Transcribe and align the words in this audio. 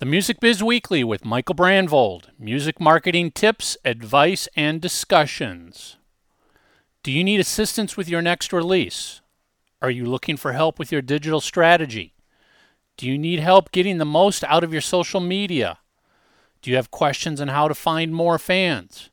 The 0.00 0.06
Music 0.06 0.40
Biz 0.40 0.64
Weekly 0.64 1.04
with 1.04 1.24
Michael 1.26 1.54
Brandvold. 1.54 2.30
Music 2.38 2.80
marketing 2.80 3.32
tips, 3.32 3.76
advice, 3.84 4.48
and 4.56 4.80
discussions. 4.80 5.98
Do 7.02 7.12
you 7.12 7.22
need 7.22 7.38
assistance 7.38 7.98
with 7.98 8.08
your 8.08 8.22
next 8.22 8.50
release? 8.50 9.20
Are 9.82 9.90
you 9.90 10.06
looking 10.06 10.38
for 10.38 10.54
help 10.54 10.78
with 10.78 10.90
your 10.90 11.02
digital 11.02 11.42
strategy? 11.42 12.14
Do 12.96 13.06
you 13.06 13.18
need 13.18 13.40
help 13.40 13.72
getting 13.72 13.98
the 13.98 14.06
most 14.06 14.42
out 14.44 14.64
of 14.64 14.72
your 14.72 14.80
social 14.80 15.20
media? 15.20 15.80
Do 16.62 16.70
you 16.70 16.76
have 16.76 16.90
questions 16.90 17.38
on 17.38 17.48
how 17.48 17.68
to 17.68 17.74
find 17.74 18.14
more 18.14 18.38
fans? 18.38 19.10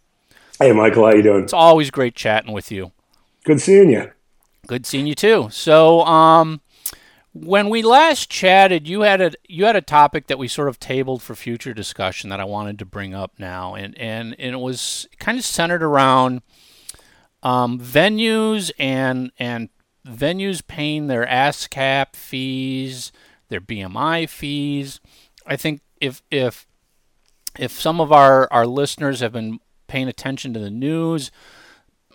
Hey, 0.60 0.72
Michael, 0.72 1.08
how 1.08 1.16
you 1.16 1.24
doing? 1.24 1.42
It's 1.42 1.54
always 1.54 1.90
great 1.90 2.14
chatting 2.14 2.54
with 2.54 2.72
you. 2.72 2.92
Good 3.46 3.60
seeing 3.60 3.90
you. 3.90 4.12
Good 4.68 4.86
seeing 4.86 5.08
you 5.08 5.16
too. 5.16 5.48
So, 5.52 6.02
um, 6.02 6.62
when 7.34 7.70
we 7.70 7.82
last 7.82 8.30
chatted, 8.30 8.88
you 8.88 9.02
had 9.02 9.22
a 9.22 9.32
you 9.48 9.66
had 9.66 9.76
a 9.76 9.82
topic 9.82 10.28
that 10.28 10.38
we 10.38 10.48
sort 10.48 10.68
of 10.68 10.80
tabled 10.80 11.24
for 11.24 11.34
future 11.34 11.74
discussion 11.74 12.30
that 12.30 12.40
I 12.40 12.46
wanted 12.46 12.78
to 12.78 12.86
bring 12.86 13.16
up 13.16 13.34
now, 13.40 13.74
and 13.74 13.98
and, 13.98 14.36
and 14.38 14.54
it 14.54 14.60
was 14.60 15.08
kind 15.18 15.40
of 15.40 15.46
centered 15.46 15.82
around 15.82 16.44
um, 17.42 17.80
venues 17.80 18.70
and 18.78 19.32
and 19.40 19.70
venues 20.06 20.66
paying 20.66 21.08
their 21.08 21.26
ASCAP 21.26 22.16
fees, 22.16 23.12
their 23.50 23.62
BMI 23.62 24.28
fees. 24.28 25.00
I 25.46 25.56
think 25.56 25.82
if 26.00 26.22
if 26.32 26.66
if 27.58 27.72
some 27.72 28.00
of 28.00 28.12
our, 28.12 28.48
our 28.52 28.66
listeners 28.66 29.20
have 29.20 29.34
been 29.34 29.60
paying 29.88 30.08
attention 30.08 30.54
to 30.54 30.60
the 30.60 30.70
news, 30.70 31.32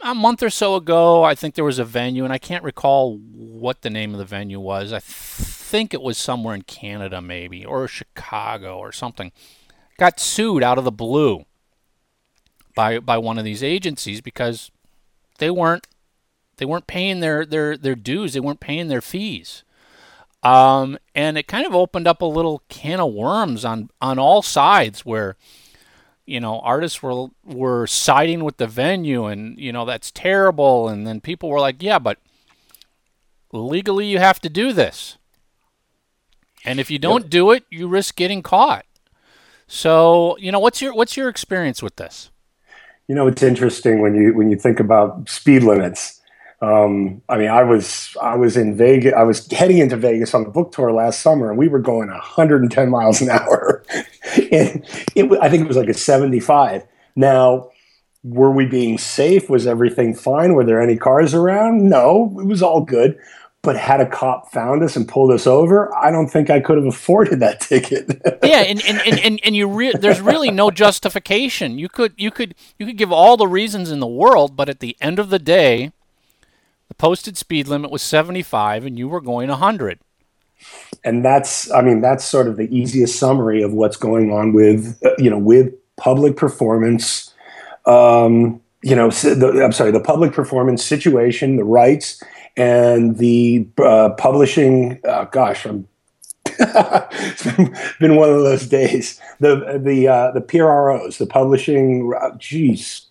a 0.02 0.14
month 0.14 0.42
or 0.42 0.50
so 0.50 0.74
ago, 0.76 1.22
I 1.24 1.34
think 1.34 1.54
there 1.54 1.64
was 1.64 1.78
a 1.78 1.84
venue, 1.84 2.24
and 2.24 2.32
I 2.32 2.38
can't 2.38 2.64
recall 2.64 3.16
what 3.16 3.82
the 3.82 3.90
name 3.90 4.12
of 4.12 4.18
the 4.18 4.24
venue 4.24 4.60
was. 4.60 4.92
I 4.92 5.00
think 5.00 5.92
it 5.92 6.02
was 6.02 6.18
somewhere 6.18 6.54
in 6.54 6.62
Canada, 6.62 7.20
maybe, 7.20 7.64
or 7.64 7.88
Chicago 7.88 8.78
or 8.78 8.92
something. 8.92 9.32
Got 9.98 10.20
sued 10.20 10.62
out 10.62 10.78
of 10.78 10.84
the 10.84 10.92
blue 10.92 11.44
by 12.74 12.98
by 12.98 13.18
one 13.18 13.38
of 13.38 13.44
these 13.44 13.62
agencies 13.62 14.20
because 14.20 14.70
they 15.38 15.50
weren't 15.50 15.86
they 16.56 16.64
weren't 16.64 16.86
paying 16.86 17.20
their, 17.20 17.44
their, 17.44 17.76
their 17.76 17.94
dues. 17.94 18.32
They 18.32 18.40
weren't 18.40 18.60
paying 18.60 18.88
their 18.88 19.00
fees. 19.00 19.64
Um, 20.42 20.98
and 21.14 21.38
it 21.38 21.48
kind 21.48 21.66
of 21.66 21.74
opened 21.74 22.06
up 22.06 22.20
a 22.20 22.26
little 22.26 22.62
can 22.68 23.00
of 23.00 23.12
worms 23.12 23.64
on, 23.64 23.88
on 24.00 24.18
all 24.18 24.42
sides 24.42 25.04
where, 25.04 25.36
you 26.26 26.38
know, 26.38 26.60
artists 26.60 27.02
were, 27.02 27.28
were 27.42 27.86
siding 27.86 28.44
with 28.44 28.58
the 28.58 28.66
venue 28.66 29.24
and, 29.24 29.58
you 29.58 29.72
know, 29.72 29.86
that's 29.86 30.10
terrible. 30.10 30.88
And 30.88 31.06
then 31.06 31.20
people 31.20 31.48
were 31.48 31.60
like, 31.60 31.82
yeah, 31.82 31.98
but 31.98 32.18
legally 33.52 34.06
you 34.06 34.18
have 34.18 34.38
to 34.40 34.50
do 34.50 34.72
this. 34.72 35.16
And 36.64 36.78
if 36.78 36.90
you 36.90 36.98
don't 36.98 37.30
do 37.30 37.50
it, 37.50 37.64
you 37.70 37.88
risk 37.88 38.16
getting 38.16 38.42
caught. 38.42 38.84
So, 39.66 40.36
you 40.38 40.52
know, 40.52 40.60
what's 40.60 40.82
your, 40.82 40.94
what's 40.94 41.16
your 41.16 41.28
experience 41.28 41.82
with 41.82 41.96
this? 41.96 42.30
You 43.08 43.14
know, 43.14 43.26
it's 43.26 43.42
interesting 43.42 44.00
when 44.00 44.14
you, 44.14 44.34
when 44.34 44.50
you 44.50 44.56
think 44.56 44.78
about 44.80 45.28
speed 45.28 45.62
limits 45.62 46.20
um, 46.64 47.20
I 47.28 47.36
mean, 47.36 47.50
I 47.50 47.62
was 47.62 48.16
I 48.22 48.36
was 48.36 48.56
in 48.56 48.76
Vegas. 48.76 49.12
I 49.14 49.22
was 49.22 49.46
heading 49.50 49.78
into 49.78 49.96
Vegas 49.96 50.34
on 50.34 50.44
the 50.44 50.50
book 50.50 50.72
tour 50.72 50.92
last 50.92 51.20
summer, 51.20 51.50
and 51.50 51.58
we 51.58 51.68
were 51.68 51.78
going 51.78 52.08
110 52.08 52.90
miles 52.90 53.20
an 53.20 53.28
hour, 53.28 53.84
and 54.36 54.84
it, 55.14 55.30
I 55.42 55.50
think 55.50 55.64
it 55.64 55.68
was 55.68 55.76
like 55.76 55.88
a 55.88 55.94
75. 55.94 56.86
Now, 57.16 57.70
were 58.22 58.50
we 58.50 58.64
being 58.64 58.96
safe? 58.96 59.50
Was 59.50 59.66
everything 59.66 60.14
fine? 60.14 60.54
Were 60.54 60.64
there 60.64 60.80
any 60.80 60.96
cars 60.96 61.34
around? 61.34 61.88
No, 61.88 62.34
it 62.40 62.46
was 62.46 62.62
all 62.62 62.80
good. 62.80 63.18
But 63.60 63.76
had 63.76 64.00
a 64.00 64.06
cop 64.06 64.52
found 64.52 64.82
us 64.82 64.94
and 64.94 65.08
pulled 65.08 65.32
us 65.32 65.46
over, 65.46 65.94
I 65.94 66.10
don't 66.10 66.28
think 66.28 66.50
I 66.50 66.60
could 66.60 66.76
have 66.76 66.86
afforded 66.86 67.40
that 67.40 67.60
ticket. 67.60 68.20
yeah, 68.42 68.60
and 68.60 68.82
and, 68.84 69.00
and, 69.06 69.18
and, 69.18 69.40
and 69.42 69.56
you 69.56 69.66
re- 69.66 69.94
there's 69.98 70.20
really 70.20 70.50
no 70.50 70.70
justification. 70.70 71.78
You 71.78 71.88
could 71.88 72.14
you 72.16 72.30
could 72.30 72.54
you 72.78 72.86
could 72.86 72.98
give 72.98 73.10
all 73.10 73.36
the 73.36 73.48
reasons 73.48 73.90
in 73.90 74.00
the 74.00 74.06
world, 74.06 74.54
but 74.56 74.68
at 74.68 74.80
the 74.80 74.96
end 75.00 75.18
of 75.18 75.30
the 75.30 75.38
day, 75.38 75.92
the 76.88 76.94
posted 76.94 77.36
speed 77.36 77.68
limit 77.68 77.90
was 77.90 78.02
75 78.02 78.84
and 78.84 78.98
you 78.98 79.08
were 79.08 79.20
going 79.20 79.48
100. 79.48 79.98
And 81.02 81.24
that's, 81.24 81.70
I 81.70 81.82
mean, 81.82 82.00
that's 82.00 82.24
sort 82.24 82.46
of 82.46 82.56
the 82.56 82.74
easiest 82.74 83.18
summary 83.18 83.62
of 83.62 83.72
what's 83.72 83.96
going 83.96 84.32
on 84.32 84.52
with, 84.52 84.98
uh, 85.04 85.10
you 85.18 85.28
know, 85.28 85.38
with 85.38 85.72
public 85.96 86.36
performance. 86.36 87.32
Um, 87.86 88.60
you 88.82 88.94
know, 88.94 89.10
the, 89.10 89.62
I'm 89.64 89.72
sorry, 89.72 89.90
the 89.90 90.00
public 90.00 90.32
performance 90.32 90.84
situation, 90.84 91.56
the 91.56 91.64
rights, 91.64 92.22
and 92.56 93.16
the 93.18 93.66
uh, 93.78 94.10
publishing. 94.10 95.00
Uh, 95.04 95.24
gosh, 95.24 95.64
I'm. 95.64 95.88
it's 96.46 97.42
been, 97.98 98.16
one 98.16 98.28
of 98.28 98.40
those 98.40 98.66
days. 98.66 99.20
The 99.40 99.80
the 99.82 100.08
uh, 100.08 100.30
the 100.32 100.42
PROs, 100.42 101.18
the 101.18 101.26
publishing. 101.26 102.12
Geez, 102.36 103.06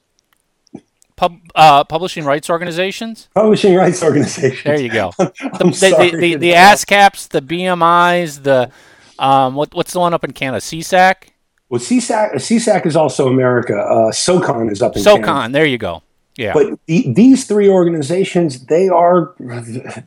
Pub, 1.23 1.39
uh, 1.55 1.83
publishing 1.85 2.25
rights 2.25 2.49
organizations. 2.49 3.29
Publishing 3.33 3.75
rights 3.75 4.03
organizations. 4.03 4.63
There 4.63 4.79
you 4.79 4.89
go. 4.89 5.13
the, 5.17 5.29
the, 5.31 6.09
the, 6.11 6.17
the, 6.17 6.35
the 6.35 6.51
ASCAPs, 6.51 7.29
the 7.29 7.41
BMIs, 7.41 8.43
the 8.43 8.69
um, 9.17 9.55
what, 9.55 9.73
what's 9.73 9.93
the 9.93 9.99
one 9.99 10.13
up 10.13 10.25
in 10.25 10.33
Canada? 10.33 10.59
SESAC. 10.59 11.29
Well, 11.69 11.79
CSAC, 11.79 12.33
SESAC 12.33 12.85
is 12.85 12.97
also 12.97 13.29
America. 13.29 13.75
Uh, 13.75 14.11
SOCAN 14.11 14.69
is 14.69 14.81
up 14.81 14.97
in 14.97 15.01
SOCAN. 15.01 15.23
Canada. 15.23 15.53
There 15.53 15.65
you 15.65 15.77
go. 15.77 16.03
Yeah. 16.35 16.53
But 16.53 16.79
the, 16.87 17.13
these 17.13 17.45
three 17.45 17.69
organizations, 17.69 18.65
they 18.65 18.89
are 18.89 19.35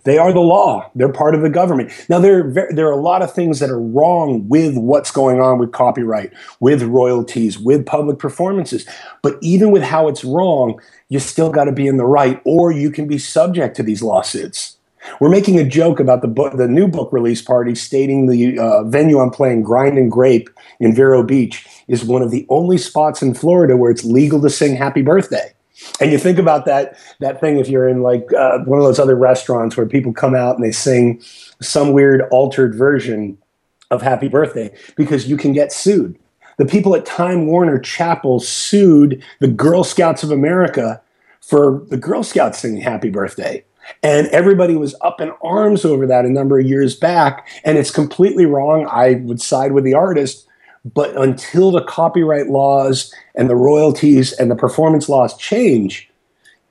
they 0.05 0.19
are 0.19 0.33
the 0.33 0.41
law. 0.41 0.91
They're 0.95 1.13
part 1.13 1.35
of 1.35 1.43
the 1.43 1.51
government. 1.51 1.93
Now 2.09 2.19
there 2.19 2.53
there 2.71 2.89
are 2.89 2.93
a 2.93 3.01
lot 3.01 3.23
of 3.23 3.33
things 3.33 3.61
that 3.61 3.71
are 3.71 3.81
wrong 3.81 4.49
with 4.49 4.77
what's 4.77 5.13
going 5.13 5.41
on 5.41 5.59
with 5.59 5.73
copyright, 5.73 6.33
with 6.59 6.83
royalties, 6.83 7.59
with 7.59 7.87
public 7.87 8.19
performances. 8.19 8.87
But 9.23 9.39
even 9.41 9.71
with 9.71 9.85
how 9.85 10.09
it's 10.09 10.25
wrong, 10.25 10.81
you 11.09 11.21
still 11.21 11.51
got 11.51 11.65
to 11.65 11.73
be 11.73 11.87
in 11.87 11.97
the 11.97 12.07
right, 12.07 12.41
or 12.45 12.73
you 12.73 12.91
can 12.91 13.07
be 13.07 13.19
subject 13.19 13.77
to 13.77 13.85
these 13.85 14.03
lawsuits. 14.03 14.77
We're 15.21 15.29
making 15.29 15.61
a 15.61 15.65
joke 15.65 16.01
about 16.01 16.23
the 16.23 16.29
book, 16.29 16.57
the 16.57 16.67
new 16.67 16.89
book 16.89 17.13
release 17.13 17.41
party, 17.41 17.77
stating 17.77 18.27
the 18.27 18.59
uh, 18.59 18.83
venue 18.83 19.21
I'm 19.21 19.31
playing, 19.31 19.63
Grind 19.63 19.99
and 19.99 20.11
Grape 20.11 20.51
in 20.81 20.95
Vero 20.95 21.23
Beach, 21.23 21.65
is 21.87 22.05
one 22.05 22.23
of 22.23 22.33
the 22.33 22.45
only 22.49 22.79
spots 22.79 23.23
in 23.23 23.35
Florida 23.35 23.77
where 23.77 23.93
it's 23.93 24.05
legal 24.05 24.43
to 24.43 24.51
sing 24.51 24.75
Happy 24.75 25.03
Birthday. 25.03 25.53
And 26.01 26.11
you 26.11 26.19
think 26.19 26.39
about 26.39 26.65
that 26.67 26.99
that 27.21 27.41
thing 27.41 27.59
if 27.59 27.69
you're 27.69 27.89
in 27.89 28.03
like 28.03 28.33
uh, 28.33 28.59
one 28.61 28.79
of 28.79 28.85
those 28.85 28.99
other 28.99 29.17
restaurants 29.17 29.77
where 29.77 29.87
people 29.87 30.13
come 30.13 30.35
out 30.35 30.57
and 30.57 30.65
they 30.65 30.73
sing 30.73 31.21
some 31.61 31.93
weird 31.93 32.23
altered 32.31 32.75
version 32.75 33.39
of 33.91 34.03
Happy 34.03 34.29
Birthday 34.29 34.75
because 34.97 35.29
you 35.29 35.37
can 35.37 35.53
get 35.53 35.73
sued. 35.73 36.19
The 36.59 36.67
people 36.67 36.95
at 36.95 37.05
Time 37.05 37.47
Warner 37.47 37.79
Chappell 37.79 38.41
sued 38.41 39.23
the 39.41 39.49
Girl 39.49 39.85
Scouts 39.85 40.23
of 40.23 40.31
America 40.31 41.01
for 41.41 41.85
the 41.89 41.97
Girl 41.97 42.23
Scouts 42.23 42.59
singing 42.59 42.81
Happy 42.81 43.11
Birthday. 43.11 43.63
And 44.03 44.27
everybody 44.29 44.75
was 44.75 44.97
up 45.03 45.21
in 45.21 45.31
arms 45.43 45.85
over 45.85 46.07
that 46.07 46.25
a 46.25 46.31
number 46.31 46.59
of 46.59 46.67
years 46.67 46.97
back. 46.97 47.47
And 47.63 47.79
it's 47.79 47.91
completely 47.91 48.47
wrong. 48.47 48.87
I 48.91 49.15
would 49.25 49.41
side 49.41 49.73
with 49.73 49.85
the 49.85 49.95
artist 49.95 50.47
but 50.95 51.17
until 51.17 51.71
the 51.71 51.83
copyright 51.83 52.49
laws 52.49 53.13
and 53.35 53.51
the 53.51 53.57
royalties 53.57 54.33
and 54.33 54.51
the 54.51 54.57
performance 54.57 55.09
laws 55.09 55.37
change, 55.37 56.09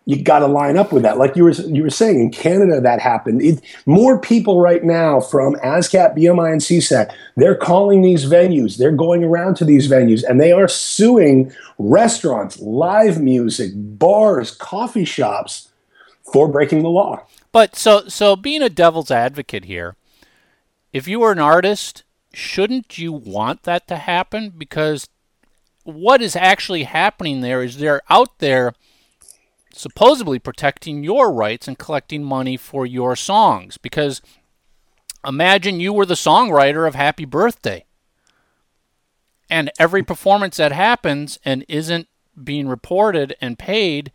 you 0.06 0.22
got 0.22 0.40
to 0.40 0.48
line 0.48 0.78
up 0.78 0.94
with 0.94 1.04
that. 1.04 1.18
Like 1.18 1.36
you 1.36 1.44
were 1.44 1.52
you 1.52 1.84
were 1.84 1.90
saying 1.90 2.20
in 2.20 2.32
Canada, 2.32 2.80
that 2.80 3.00
happened. 3.00 3.42
It, 3.42 3.62
more 3.86 4.20
people 4.20 4.62
right 4.62 4.84
now 4.84 5.20
from 5.20 5.56
ASCAP, 5.56 6.16
BMI, 6.16 6.52
and 6.52 6.62
SESAC, 6.62 7.12
they're 7.36 7.56
calling 7.56 8.04
these 8.04 8.26
venues. 8.26 8.78
They're 8.78 8.92
going 8.92 9.24
around 9.24 9.56
to 9.58 9.66
these 9.66 9.90
venues 9.90 10.24
and 10.24 10.40
they 10.40 10.52
are 10.52 10.68
suing 10.68 11.52
restaurants, 11.80 12.60
live 12.60 13.20
music, 13.20 13.72
bars, 13.76 14.52
coffee 14.52 15.06
shops 15.06 15.70
for 16.32 16.48
breaking 16.48 16.84
the 16.84 16.90
law. 16.90 17.26
But 17.52 17.76
so 17.76 18.08
so 18.08 18.36
being 18.36 18.62
a 18.62 18.70
devil's 18.70 19.12
advocate 19.12 19.66
here, 19.66 19.96
if 20.94 21.08
you 21.08 21.20
were 21.20 21.32
an 21.32 21.40
artist 21.40 22.04
shouldn't 22.36 22.98
you 22.98 23.14
want 23.14 23.64
that 23.64 23.88
to 23.88 23.98
happen? 23.98 24.54
Because 24.56 25.08
what 25.84 26.22
is 26.22 26.36
actually 26.36 26.84
happening 26.84 27.42
there 27.42 27.64
is 27.64 27.78
they're 27.78 28.02
out 28.10 28.40
there 28.40 28.74
supposedly 29.72 30.40
protecting 30.40 31.04
your 31.04 31.32
rights 31.32 31.68
and 31.68 31.78
collecting 31.78 32.24
money 32.24 32.58
for 32.58 32.86
your 32.86 33.16
songs. 33.16 33.78
Because 33.78 34.22
imagine 35.26 35.80
you 35.80 35.94
were 35.94 36.06
the 36.06 36.14
songwriter 36.16 36.88
of 36.88 36.96
Happy 36.96 37.26
Birthday. 37.26 37.86
And 39.50 39.72
every 39.78 40.02
performance 40.02 40.58
that 40.58 40.72
happens 40.72 41.38
and 41.46 41.64
isn't 41.68 42.08
being 42.42 42.68
reported 42.68 43.36
and 43.40 43.60
paid 43.60 44.12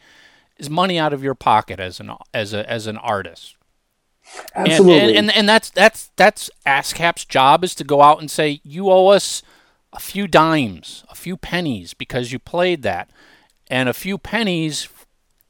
is 0.59 0.69
money 0.69 0.99
out 0.99 1.13
of 1.13 1.23
your 1.23 1.35
pocket 1.35 1.81
as 1.81 2.01
an 2.01 2.13
as 2.35 2.53
a 2.53 2.69
as 2.69 2.87
an 2.87 2.99
artist. 2.99 3.57
Absolutely. 4.55 5.01
And, 5.01 5.11
and, 5.11 5.19
and, 5.19 5.37
and 5.37 5.49
that's 5.49 5.71
that's 5.71 6.11
that's 6.17 6.51
ASCAP's 6.67 7.25
job 7.25 7.65
is 7.65 7.75
to 7.77 7.85
go 7.85 8.03
out 8.03 8.21
and 8.21 8.31
say 8.31 8.61
you 8.65 8.91
owe 8.91 9.09
us 9.09 9.43
a 9.93 10.01
few 10.01 10.27
dimes, 10.27 11.05
a 11.09 11.15
few 11.15 11.37
pennies 11.37 11.95
because 11.95 12.33
you 12.33 12.39
played 12.39 12.83
that, 12.83 13.11
and 13.69 13.89
a 13.89 13.95
few 13.95 14.19
pennies 14.19 14.89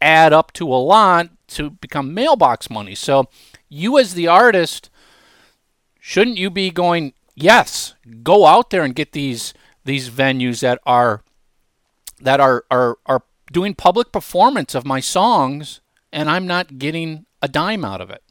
add 0.01 0.33
up 0.33 0.53
to 0.55 0.67
a 0.67 0.77
lot 0.77 1.29
to 1.49 1.71
become 1.71 2.15
mailbox 2.15 2.71
money. 2.71 2.95
So 2.95 3.29
you 3.69 3.99
as 3.99 4.15
the 4.15 4.29
artist, 4.29 4.91
shouldn't 5.99 6.39
you 6.39 6.51
be 6.51 6.71
going? 6.71 7.13
Yes, 7.35 7.95
go 8.23 8.47
out 8.47 8.71
there 8.71 8.83
and 8.83 8.95
get 8.95 9.13
these 9.13 9.55
these 9.85 10.11
venues 10.11 10.61
that 10.61 10.79
are 10.85 11.23
that 12.21 12.41
are 12.41 12.65
are 12.71 12.99
are 13.07 13.23
doing 13.53 13.75
public 13.75 14.13
performance 14.13 14.75
of 14.75 14.87
my 14.87 15.01
songs, 15.01 15.81
and 16.13 16.31
I'm 16.31 16.47
not 16.47 16.79
getting 16.79 17.27
a 17.43 17.49
dime 17.49 17.85
out 17.85 18.01
of 18.01 18.11
it. 18.11 18.23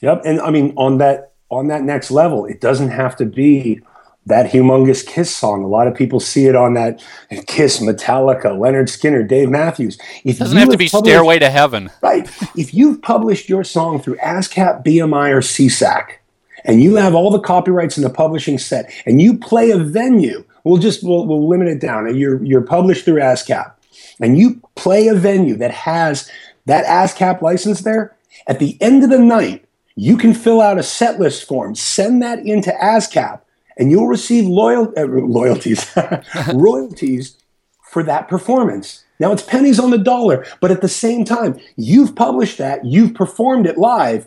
Yep, 0.00 0.22
and 0.24 0.40
I 0.40 0.50
mean 0.50 0.72
on 0.76 0.98
that 0.98 1.32
on 1.50 1.68
that 1.68 1.82
next 1.82 2.10
level, 2.10 2.46
it 2.46 2.60
doesn't 2.60 2.90
have 2.90 3.16
to 3.16 3.26
be 3.26 3.80
that 4.26 4.50
humongous 4.50 5.06
Kiss 5.06 5.34
song. 5.34 5.62
A 5.62 5.68
lot 5.68 5.86
of 5.86 5.94
people 5.94 6.18
see 6.18 6.46
it 6.46 6.56
on 6.56 6.74
that 6.74 7.02
Kiss, 7.46 7.80
Metallica, 7.80 8.46
Lynyrd 8.46 8.88
Skynyrd, 8.88 9.28
Dave 9.28 9.50
Matthews. 9.50 9.98
If 10.24 10.36
it 10.36 10.38
doesn't 10.38 10.56
have 10.56 10.70
to 10.70 10.78
be 10.78 10.88
Stairway 10.88 11.38
to 11.38 11.50
Heaven. 11.50 11.90
Right. 12.02 12.28
If 12.56 12.72
you've 12.72 13.02
published 13.02 13.48
your 13.48 13.64
song 13.64 14.00
through 14.00 14.16
ASCAP, 14.16 14.84
BMI, 14.84 15.30
or 15.30 15.40
SESAC, 15.40 16.06
and 16.64 16.82
you 16.82 16.96
have 16.96 17.14
all 17.14 17.30
the 17.30 17.40
copyrights 17.40 17.98
in 17.98 18.02
the 18.02 18.10
publishing 18.10 18.58
set, 18.58 18.90
and 19.04 19.20
you 19.20 19.36
play 19.36 19.70
a 19.70 19.78
venue, 19.78 20.44
we'll 20.64 20.78
just 20.78 21.04
we'll, 21.04 21.26
we'll 21.26 21.46
limit 21.46 21.68
it 21.68 21.80
down. 21.80 22.14
You're 22.16 22.42
you're 22.42 22.62
published 22.62 23.04
through 23.04 23.20
ASCAP, 23.20 23.72
and 24.20 24.38
you 24.38 24.62
play 24.74 25.08
a 25.08 25.14
venue 25.14 25.56
that 25.56 25.70
has 25.70 26.30
that 26.66 26.86
ASCAP 26.86 27.42
license 27.42 27.82
there. 27.82 28.13
At 28.46 28.58
the 28.58 28.76
end 28.80 29.04
of 29.04 29.10
the 29.10 29.18
night, 29.18 29.64
you 29.96 30.16
can 30.16 30.34
fill 30.34 30.60
out 30.60 30.78
a 30.78 30.82
set 30.82 31.20
list 31.20 31.46
form, 31.46 31.74
send 31.74 32.22
that 32.22 32.40
into 32.40 32.70
ASCAP, 32.70 33.40
and 33.76 33.90
you'll 33.90 34.08
receive 34.08 34.46
loyal, 34.46 34.92
uh, 34.96 35.04
loyalties, 35.04 35.90
royalties 36.54 37.36
for 37.90 38.02
that 38.02 38.28
performance. 38.28 39.04
Now 39.20 39.32
it's 39.32 39.42
pennies 39.42 39.78
on 39.78 39.90
the 39.90 39.98
dollar, 39.98 40.44
but 40.60 40.70
at 40.70 40.80
the 40.80 40.88
same 40.88 41.24
time, 41.24 41.58
you've 41.76 42.16
published 42.16 42.58
that, 42.58 42.84
you've 42.84 43.14
performed 43.14 43.66
it 43.66 43.78
live, 43.78 44.26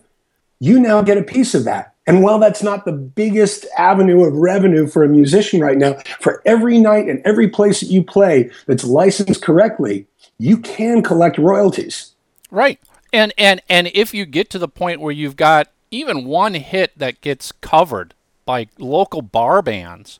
you 0.60 0.80
now 0.80 1.02
get 1.02 1.18
a 1.18 1.24
piece 1.24 1.54
of 1.54 1.66
that. 1.66 1.94
And 2.08 2.24
while 2.24 2.40
that's 2.40 2.64
not 2.64 2.86
the 2.86 2.94
biggest 2.94 3.66
avenue 3.78 4.24
of 4.24 4.34
revenue 4.34 4.88
for 4.88 5.04
a 5.04 5.10
musician 5.10 5.60
right 5.60 5.78
now, 5.78 5.98
for 6.22 6.42
every 6.46 6.80
night 6.80 7.10
and 7.10 7.22
every 7.26 7.50
place 7.50 7.82
that 7.82 7.88
you 7.88 8.02
play 8.02 8.50
that's 8.66 8.86
licensed 8.86 9.44
correctly, 9.44 10.08
you 10.40 10.58
can 10.58 11.04
collect 11.04 11.38
royalties. 11.38 12.14
Right. 12.50 12.80
And 13.14 13.34
and 13.38 13.62
and 13.70 13.90
if 13.94 14.14
you 14.14 14.26
get 14.26 14.50
to 14.52 14.60
the 14.60 14.68
point 14.68 15.02
where 15.02 15.14
you've 15.14 15.36
got 15.36 15.70
even 15.92 16.26
one 16.26 16.56
hit 16.56 16.98
that 16.98 17.22
gets 17.22 17.52
covered 17.52 18.14
by 18.46 18.68
local 18.78 19.22
bar 19.22 19.62
bands, 19.62 20.20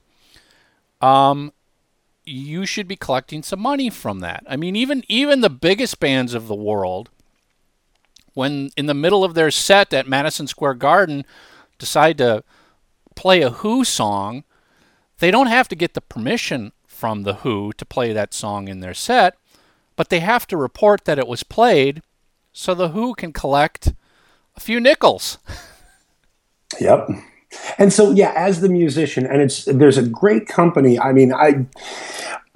um, 1.02 1.54
you 2.24 2.66
should 2.66 2.88
be 2.88 2.96
collecting 2.96 3.44
some 3.44 3.60
money 3.60 3.90
from 3.90 4.20
that. 4.20 4.44
I 4.48 4.56
mean, 4.56 4.76
even 4.76 5.04
even 5.08 5.42
the 5.42 5.50
biggest 5.50 6.00
bands 6.00 6.34
of 6.34 6.48
the 6.48 6.56
world, 6.56 7.10
when 8.34 8.70
in 8.78 8.86
the 8.86 8.94
middle 8.94 9.24
of 9.24 9.34
their 9.34 9.52
set 9.52 9.94
at 9.94 10.08
Madison 10.08 10.48
Square 10.48 10.76
Garden, 10.76 11.26
decide 11.78 12.18
to 12.20 12.44
play 13.16 13.42
a 13.42 13.50
Who 13.50 13.84
song, 13.84 14.44
they 15.20 15.32
don't 15.32 15.48
have 15.48 15.68
to 15.70 15.76
get 15.76 15.94
the 15.94 16.02
permission 16.02 16.72
from 16.86 17.24
the 17.24 17.36
Who 17.36 17.72
to 17.74 17.86
play 17.86 18.14
that 18.14 18.34
song 18.34 18.68
in 18.68 18.80
their 18.80 18.94
set, 18.94 19.36
but 19.96 20.10
they 20.10 20.20
have 20.20 20.48
to 20.48 20.58
report 20.58 21.06
that 21.06 21.20
it 21.20 21.28
was 21.28 21.44
played 21.44 22.02
so 22.58 22.74
the 22.74 22.90
Who 22.90 23.14
can 23.14 23.32
collect 23.32 23.94
a 24.56 24.60
few 24.60 24.80
nickels. 24.80 25.38
Yep. 26.82 27.08
And 27.78 27.94
so 27.94 28.12
yeah, 28.12 28.34
as 28.36 28.60
the 28.60 28.68
musician, 28.68 29.26
and 29.26 29.42
it's 29.42 29.64
there's 29.64 29.98
a 29.98 30.04
great 30.04 30.50
company. 30.50 31.00
I 31.00 31.14
mean, 31.14 31.34
I 31.34 31.66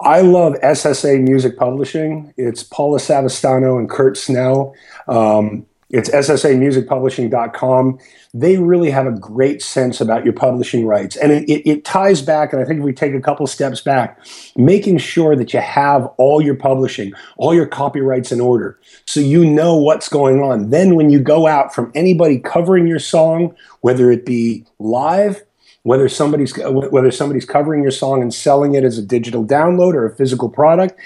I 0.02 0.20
love 0.20 0.52
SSA 0.62 1.22
Music 1.22 1.56
Publishing. 1.56 2.34
It's 2.36 2.62
Paula 2.62 2.98
Savastano 2.98 3.78
and 3.78 3.88
Kurt 3.88 4.18
Snell. 4.18 4.74
Um, 5.08 5.64
it's 5.92 6.08
ssamusicpublishing.com. 6.08 7.98
They 8.32 8.56
really 8.56 8.90
have 8.90 9.06
a 9.06 9.12
great 9.12 9.62
sense 9.62 10.00
about 10.00 10.24
your 10.24 10.32
publishing 10.32 10.86
rights. 10.86 11.16
And 11.16 11.30
it, 11.30 11.46
it, 11.48 11.68
it, 11.68 11.84
ties 11.84 12.22
back, 12.22 12.54
and 12.54 12.62
I 12.62 12.64
think 12.64 12.78
if 12.78 12.84
we 12.84 12.94
take 12.94 13.12
a 13.12 13.20
couple 13.20 13.46
steps 13.46 13.82
back, 13.82 14.18
making 14.56 14.96
sure 14.98 15.36
that 15.36 15.52
you 15.52 15.60
have 15.60 16.06
all 16.16 16.40
your 16.40 16.54
publishing, 16.54 17.12
all 17.36 17.54
your 17.54 17.66
copyrights 17.66 18.32
in 18.32 18.40
order 18.40 18.80
so 19.06 19.20
you 19.20 19.44
know 19.44 19.76
what's 19.76 20.08
going 20.08 20.40
on. 20.40 20.70
Then 20.70 20.94
when 20.94 21.10
you 21.10 21.20
go 21.20 21.46
out 21.46 21.74
from 21.74 21.92
anybody 21.94 22.38
covering 22.38 22.86
your 22.86 22.98
song, 22.98 23.54
whether 23.82 24.10
it 24.10 24.24
be 24.24 24.64
live, 24.78 25.42
whether 25.82 26.08
somebody's 26.08 26.56
whether 26.56 27.10
somebody's 27.10 27.44
covering 27.44 27.82
your 27.82 27.90
song 27.90 28.22
and 28.22 28.32
selling 28.32 28.74
it 28.74 28.84
as 28.84 28.96
a 28.98 29.02
digital 29.02 29.44
download 29.44 29.94
or 29.94 30.06
a 30.06 30.14
physical 30.14 30.48
product, 30.48 30.98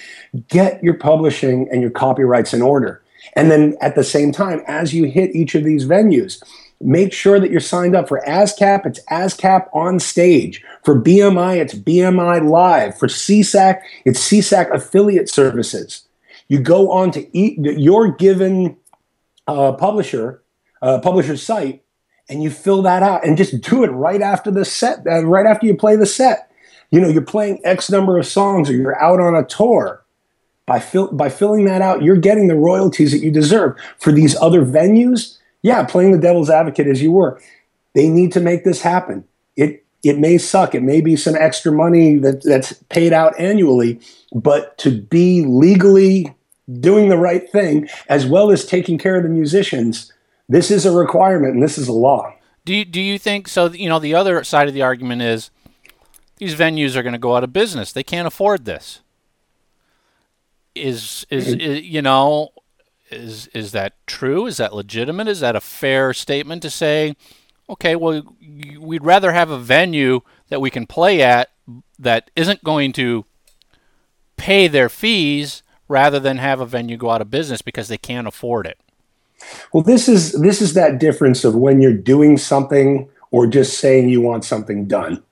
get 0.49 0.83
your 0.85 0.95
publishing 0.95 1.67
and 1.73 1.81
your 1.81 1.91
copyrights 1.91 2.53
in 2.53 2.63
order 2.63 3.03
and 3.37 3.51
then 3.51 3.77
at 3.83 3.95
the 3.95 4.03
same 4.03 4.33
time, 4.33 4.63
as 4.67 4.95
you 4.95 5.05
hit 5.05 5.37
each 5.37 5.55
of 5.55 5.63
these 5.63 5.87
venues, 5.87 6.43
make 6.81 7.13
sure 7.13 7.39
that 7.39 7.51
you're 7.51 7.61
signed 7.61 7.95
up 7.95 8.09
for 8.09 8.23
ASCAP. 8.27 8.87
It's 8.87 9.01
ASCAP 9.11 9.69
on 9.75 10.01
stage. 10.01 10.65
For 10.85 11.01
BMI, 11.01 11.59
it's 11.59 11.75
BMI 11.75 12.49
live. 12.49 12.99
For 12.99 13.09
SESAC, 13.09 13.81
it's 14.07 14.21
SESAC 14.21 14.75
affiliate 14.75 15.29
services. 15.29 16.05
You 16.49 16.61
go 16.61 16.91
on 16.91 17.11
to 17.13 17.37
eat 17.37 17.59
your 17.59 18.11
given 18.13 18.79
uh, 19.47 19.73
publisher, 19.73 20.43
uh, 20.81 21.01
publisher 21.01 21.37
site, 21.37 21.83
and 22.29 22.43
you 22.43 22.51
fill 22.51 22.83
that 22.83 23.03
out 23.03 23.25
and 23.25 23.37
just 23.37 23.61
do 23.61 23.85
it 23.85 23.89
right 23.89 24.23
after 24.23 24.51
the 24.51 24.65
set, 24.65 25.07
uh, 25.07 25.25
right 25.25 25.47
after 25.47 25.67
you 25.67 25.77
play 25.77 25.97
the 25.97 26.07
set. 26.07 26.51
You 26.91 27.01
know, 27.01 27.09
you're 27.09 27.23
playing 27.23 27.61
X 27.65 27.91
number 27.91 28.19
of 28.19 28.27
songs 28.27 28.71
or 28.71 28.73
you're 28.73 29.01
out 29.01 29.21
on 29.21 29.35
a 29.35 29.45
tour 29.45 30.06
by, 30.67 30.81
fill, 30.81 31.13
by 31.13 31.29
filling 31.29 31.65
that 31.67 31.81
out, 31.81 32.03
you're 32.03 32.17
getting 32.17 32.49
the 32.49 32.57
royalties 32.57 33.13
that 33.13 33.21
you 33.21 33.31
deserve. 33.31 33.79
For 33.99 34.13
these 34.13 34.37
other 34.37 34.65
venues, 34.65 35.39
yeah, 35.63 35.85
playing 35.85 36.13
the 36.13 36.19
devil's 36.19 36.51
advocate 36.51 36.89
as 36.89 37.01
you 37.01 37.13
were, 37.13 37.41
they 37.95 38.09
need 38.09 38.33
to 38.33 38.41
make 38.41 38.65
this 38.65 38.83
happen. 38.83 39.25
It 39.57 39.85
it 40.03 40.19
may 40.19 40.39
suck. 40.39 40.75
It 40.75 40.83
may 40.83 41.01
be 41.01 41.17
some 41.17 41.35
extra 41.35 41.73
money 41.73 42.17
that, 42.17 42.45
that's 42.45 42.75
paid 42.91 43.13
out 43.13 43.39
annually, 43.41 43.99
but 44.33 44.79
to 44.79 45.01
be 45.01 45.45
legally 45.45 46.33
doing 46.81 47.09
the 47.09 47.17
right 47.17 47.51
thing 47.51 47.89
as 48.09 48.27
well 48.27 48.53
as 48.53 48.65
taking 48.65 48.99
care 48.99 49.17
of 49.17 49.25
the 49.25 49.29
musicians, 49.29 50.13
this 50.49 50.71
is 50.71 50.87
a 50.87 50.93
requirement 50.93 51.55
and 51.55 51.63
this 51.63 51.77
is 51.77 51.89
a 51.89 51.93
law. 51.93 52.33
Do 52.65 52.75
you, 52.75 52.85
do 52.85 53.01
you 53.01 53.19
think 53.19 53.49
so? 53.49 53.67
You 53.69 53.89
know, 53.89 53.99
the 53.99 54.15
other 54.15 54.45
side 54.45 54.69
of 54.69 54.75
the 54.75 54.83
argument 54.83 55.23
is 55.23 55.51
these 56.37 56.55
venues 56.55 56.95
are 56.95 57.03
going 57.03 57.13
to 57.13 57.19
go 57.19 57.35
out 57.35 57.43
of 57.43 57.53
business. 57.53 57.93
They 57.93 58.05
can't 58.05 58.29
afford 58.29 58.65
this 58.65 59.01
is, 60.77 61.27
is, 61.31 61.49
mm-hmm. 61.49 61.61
is 61.61 61.83
you 61.83 62.03
know 62.03 62.51
is 63.11 63.47
is 63.49 63.73
that 63.73 63.95
true? 64.07 64.47
Is 64.47 64.57
that 64.57 64.75
legitimate? 64.75 65.29
Is 65.29 65.41
that 65.41 65.57
a 65.57 65.61
fair 65.61 66.13
statement 66.13 66.63
to 66.63 66.71
say? 66.71 67.15
Okay, 67.69 67.97
well, 67.97 68.23
we'd 68.79 69.05
rather 69.05 69.33
have 69.33 69.51
a 69.51 69.59
venue 69.59 70.21
that 70.49 70.61
we 70.61 70.71
can 70.71 70.87
play 70.87 71.23
at 71.23 71.51
that 71.99 72.31
isn't 72.37 72.63
going 72.63 72.93
to 72.93 73.25
pay 74.37 74.69
their 74.69 74.89
fees 74.89 75.63
rather 75.89 76.21
than 76.21 76.39
have 76.39 76.61
a 76.61 76.67
venue 76.67 76.97
go 76.97 77.11
out 77.11 77.21
of 77.21 77.31
business 77.31 77.63
because 77.63 77.89
they 77.89 77.99
can't 77.99 78.27
afford 78.27 78.67
it. 78.67 78.79
Well, 79.73 79.83
this 79.83 80.09
is 80.09 80.33
this 80.41 80.63
is 80.63 80.75
that 80.75 80.99
difference 80.99 81.45
of 81.45 81.55
when 81.55 81.81
you're 81.81 81.93
doing 81.93 82.37
something 82.37 83.09
or 83.31 83.47
just 83.47 83.79
saying 83.79 84.09
you 84.09 84.21
want 84.21 84.45
something 84.45 84.87
done. 84.87 85.23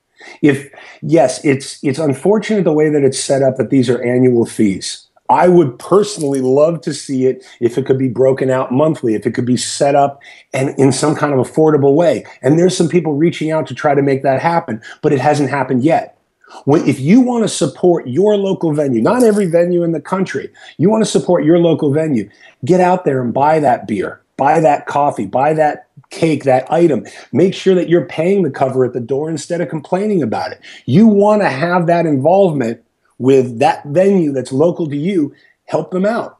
If 0.41 0.69
yes, 1.01 1.43
it's 1.43 1.83
it's 1.83 1.99
unfortunate 1.99 2.63
the 2.63 2.73
way 2.73 2.89
that 2.89 3.03
it's 3.03 3.19
set 3.19 3.41
up 3.41 3.57
that 3.57 3.69
these 3.69 3.89
are 3.89 4.01
annual 4.01 4.45
fees. 4.45 5.04
I 5.29 5.47
would 5.47 5.79
personally 5.79 6.41
love 6.41 6.81
to 6.81 6.93
see 6.93 7.25
it 7.25 7.43
if 7.59 7.77
it 7.77 7.85
could 7.85 7.97
be 7.97 8.09
broken 8.09 8.49
out 8.49 8.71
monthly, 8.71 9.15
if 9.15 9.25
it 9.25 9.33
could 9.33 9.45
be 9.45 9.57
set 9.57 9.95
up 9.95 10.21
and 10.53 10.77
in 10.79 10.91
some 10.91 11.15
kind 11.15 11.33
of 11.33 11.39
affordable 11.39 11.95
way. 11.95 12.25
And 12.41 12.59
there's 12.59 12.77
some 12.77 12.89
people 12.89 13.13
reaching 13.13 13.51
out 13.51 13.65
to 13.67 13.75
try 13.75 13.95
to 13.95 14.03
make 14.03 14.23
that 14.23 14.41
happen, 14.41 14.81
but 15.01 15.13
it 15.13 15.19
hasn't 15.19 15.49
happened 15.49 15.83
yet. 15.83 16.19
When, 16.65 16.87
if 16.87 16.99
you 16.99 17.21
want 17.21 17.43
to 17.43 17.47
support 17.47 18.07
your 18.07 18.37
local 18.37 18.71
venue, 18.73 19.01
not 19.01 19.23
every 19.23 19.47
venue 19.47 19.83
in 19.83 19.93
the 19.93 20.01
country, 20.01 20.51
you 20.77 20.89
want 20.89 21.03
to 21.03 21.09
support 21.09 21.43
your 21.43 21.57
local 21.57 21.91
venue, 21.91 22.29
get 22.63 22.79
out 22.79 23.03
there 23.03 23.21
and 23.21 23.33
buy 23.33 23.59
that 23.59 23.87
beer, 23.87 24.21
buy 24.37 24.59
that 24.59 24.85
coffee, 24.85 25.25
buy 25.25 25.53
that 25.53 25.87
cake, 26.11 26.43
that 26.43 26.71
item. 26.71 27.05
Make 27.33 27.55
sure 27.55 27.73
that 27.73 27.89
you're 27.89 28.05
paying 28.05 28.43
the 28.43 28.51
cover 28.51 28.85
at 28.85 28.93
the 28.93 28.99
door 28.99 29.29
instead 29.29 29.59
of 29.59 29.69
complaining 29.69 30.21
about 30.21 30.51
it. 30.51 30.61
You 30.85 31.07
want 31.07 31.41
to 31.41 31.49
have 31.49 31.87
that 31.87 32.05
involvement 32.05 32.83
with 33.17 33.59
that 33.59 33.85
venue 33.85 34.31
that's 34.31 34.51
local 34.51 34.89
to 34.89 34.97
you, 34.97 35.33
help 35.65 35.91
them 35.91 36.05
out. 36.05 36.39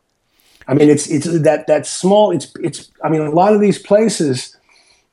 I 0.68 0.74
mean, 0.74 0.90
it's 0.90 1.08
it's 1.08 1.26
that 1.42 1.68
that 1.68 1.86
small. 1.86 2.32
It's 2.32 2.52
it's. 2.62 2.92
I 3.04 3.10
mean, 3.10 3.22
a 3.22 3.30
lot 3.30 3.54
of 3.54 3.62
these 3.62 3.78
places, 3.78 4.58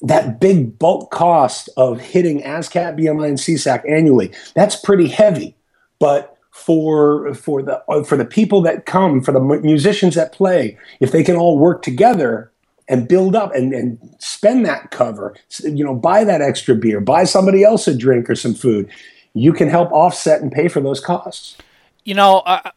that 0.00 0.40
big 0.40 0.78
bulk 0.78 1.11
cost 1.11 1.69
of 1.76 2.00
hitting 2.00 2.40
ASCAP, 2.42 2.99
BMI, 2.99 3.28
and 3.28 3.38
SESAC 3.38 3.88
annually, 3.88 4.33
that's 4.54 4.76
pretty 4.76 5.09
heavy. 5.09 5.54
But 5.99 6.38
for 6.50 7.35
for 7.35 7.62
the 7.62 7.83
for 8.07 8.16
the 8.16 8.25
people 8.25 8.62
that 8.62 8.87
come, 8.87 9.21
for 9.21 9.33
the 9.33 9.40
musicians 9.40 10.14
that 10.14 10.33
play, 10.33 10.78
if 11.00 11.12
they 11.12 11.23
can 11.23 11.37
all 11.37 11.59
work 11.59 11.83
together, 11.83 12.52
and 12.88 13.09
build 13.09 13.35
up 13.37 13.54
and, 13.54 13.73
and 13.73 13.99
spend 14.19 14.66
that 14.66 14.90
cover, 14.90 15.35
you 15.62 15.85
know, 15.85 15.95
buy 15.95 16.25
that 16.25 16.42
extra 16.42 16.75
beer, 16.75 17.00
buy 17.00 17.25
somebody 17.25 17.64
else 17.64 17.87
a 17.88 17.97
drink 17.97 18.28
or 18.28 18.35
some 18.35 18.54
food. 18.54 18.88
You 19.35 19.53
can 19.53 19.69
help 19.69 19.91
offset 19.93 20.43
and 20.43 20.53
pay 20.53 20.69
for 20.69 20.81
those 20.81 21.01
costs. 21.01 21.57
You 22.05 22.15
know, 22.15 22.39
uh, 22.41 22.71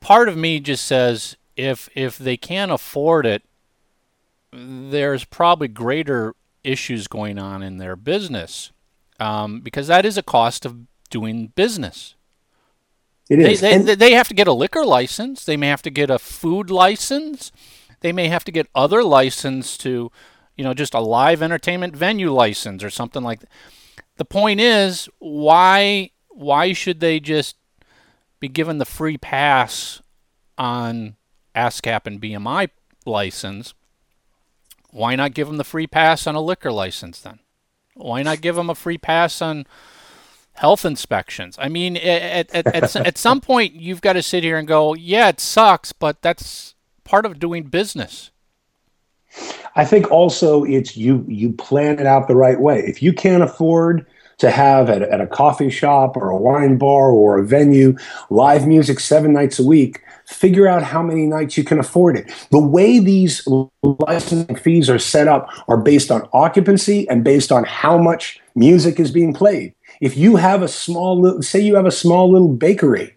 part 0.00 0.28
of 0.28 0.36
me 0.36 0.60
just 0.60 0.84
says 0.84 1.36
if 1.56 1.88
if 1.94 2.18
they 2.18 2.36
can't 2.36 2.72
afford 2.72 3.26
it, 3.26 3.42
there's 4.52 5.24
probably 5.24 5.68
greater 5.68 6.34
issues 6.62 7.06
going 7.06 7.38
on 7.38 7.62
in 7.62 7.78
their 7.78 7.96
business 7.96 8.72
um, 9.20 9.60
because 9.60 9.86
that 9.86 10.04
is 10.04 10.16
a 10.16 10.22
cost 10.22 10.64
of 10.64 10.86
doing 11.10 11.52
business. 11.54 12.14
It 13.30 13.38
is. 13.38 13.60
They, 13.60 13.78
they, 13.78 13.94
they 13.94 14.12
have 14.12 14.28
to 14.28 14.34
get 14.34 14.48
a 14.48 14.52
liquor 14.52 14.84
license. 14.84 15.44
They 15.44 15.56
may 15.56 15.68
have 15.68 15.82
to 15.82 15.90
get 15.90 16.10
a 16.10 16.18
food 16.18 16.70
license. 16.70 17.52
They 18.00 18.12
may 18.12 18.28
have 18.28 18.44
to 18.44 18.52
get 18.52 18.68
other 18.74 19.02
license 19.02 19.78
to, 19.78 20.10
you 20.56 20.64
know, 20.64 20.74
just 20.74 20.92
a 20.92 21.00
live 21.00 21.42
entertainment 21.42 21.96
venue 21.96 22.30
license 22.32 22.84
or 22.84 22.90
something 22.90 23.22
like 23.22 23.40
that. 23.40 23.48
The 24.16 24.24
point 24.24 24.60
is, 24.60 25.08
why 25.18 26.10
why 26.30 26.72
should 26.72 27.00
they 27.00 27.20
just 27.20 27.56
be 28.40 28.48
given 28.48 28.78
the 28.78 28.84
free 28.84 29.16
pass 29.16 30.02
on 30.58 31.16
ASCAP 31.54 32.06
and 32.06 32.20
BMI 32.20 32.70
license? 33.06 33.74
Why 34.90 35.16
not 35.16 35.34
give 35.34 35.48
them 35.48 35.56
the 35.56 35.64
free 35.64 35.86
pass 35.86 36.26
on 36.26 36.34
a 36.34 36.40
liquor 36.40 36.72
license 36.72 37.20
then? 37.20 37.40
Why 37.94 38.22
not 38.22 38.40
give 38.40 38.56
them 38.56 38.70
a 38.70 38.74
free 38.74 38.98
pass 38.98 39.40
on 39.40 39.66
health 40.54 40.84
inspections? 40.84 41.56
I 41.58 41.68
mean, 41.68 41.96
at, 41.96 42.54
at, 42.54 42.74
at, 42.74 42.96
at 42.96 43.18
some 43.18 43.40
point, 43.40 43.74
you've 43.74 44.00
got 44.00 44.14
to 44.14 44.22
sit 44.22 44.44
here 44.44 44.56
and 44.56 44.68
go, 44.68 44.94
yeah, 44.94 45.28
it 45.28 45.40
sucks, 45.40 45.92
but 45.92 46.22
that's 46.22 46.74
part 47.02 47.26
of 47.26 47.38
doing 47.38 47.64
business. 47.64 48.30
I 49.76 49.84
think 49.84 50.10
also 50.10 50.64
it's 50.64 50.96
you 50.96 51.24
you 51.28 51.52
plan 51.52 51.98
it 51.98 52.06
out 52.06 52.28
the 52.28 52.36
right 52.36 52.60
way. 52.60 52.80
If 52.80 53.02
you 53.02 53.12
can't 53.12 53.42
afford 53.42 54.06
to 54.38 54.50
have 54.50 54.90
at, 54.90 55.02
at 55.02 55.20
a 55.20 55.26
coffee 55.26 55.70
shop 55.70 56.16
or 56.16 56.28
a 56.28 56.36
wine 56.36 56.76
bar 56.76 57.10
or 57.10 57.38
a 57.38 57.46
venue 57.46 57.96
live 58.30 58.66
music 58.66 59.00
seven 59.00 59.32
nights 59.32 59.58
a 59.58 59.64
week, 59.64 60.02
figure 60.26 60.66
out 60.66 60.82
how 60.82 61.02
many 61.02 61.26
nights 61.26 61.56
you 61.56 61.64
can 61.64 61.78
afford 61.78 62.16
it. 62.16 62.32
The 62.50 62.58
way 62.58 62.98
these 62.98 63.46
licensing 63.82 64.56
fees 64.56 64.90
are 64.90 64.98
set 64.98 65.28
up 65.28 65.48
are 65.68 65.76
based 65.76 66.10
on 66.10 66.28
occupancy 66.32 67.08
and 67.08 67.22
based 67.24 67.52
on 67.52 67.64
how 67.64 67.98
much 67.98 68.40
music 68.54 68.98
is 68.98 69.10
being 69.10 69.34
played. 69.34 69.74
If 70.00 70.16
you 70.16 70.36
have 70.36 70.62
a 70.62 70.68
small 70.68 71.40
say 71.42 71.60
you 71.60 71.76
have 71.76 71.86
a 71.86 71.92
small 71.92 72.30
little 72.30 72.52
bakery, 72.52 73.16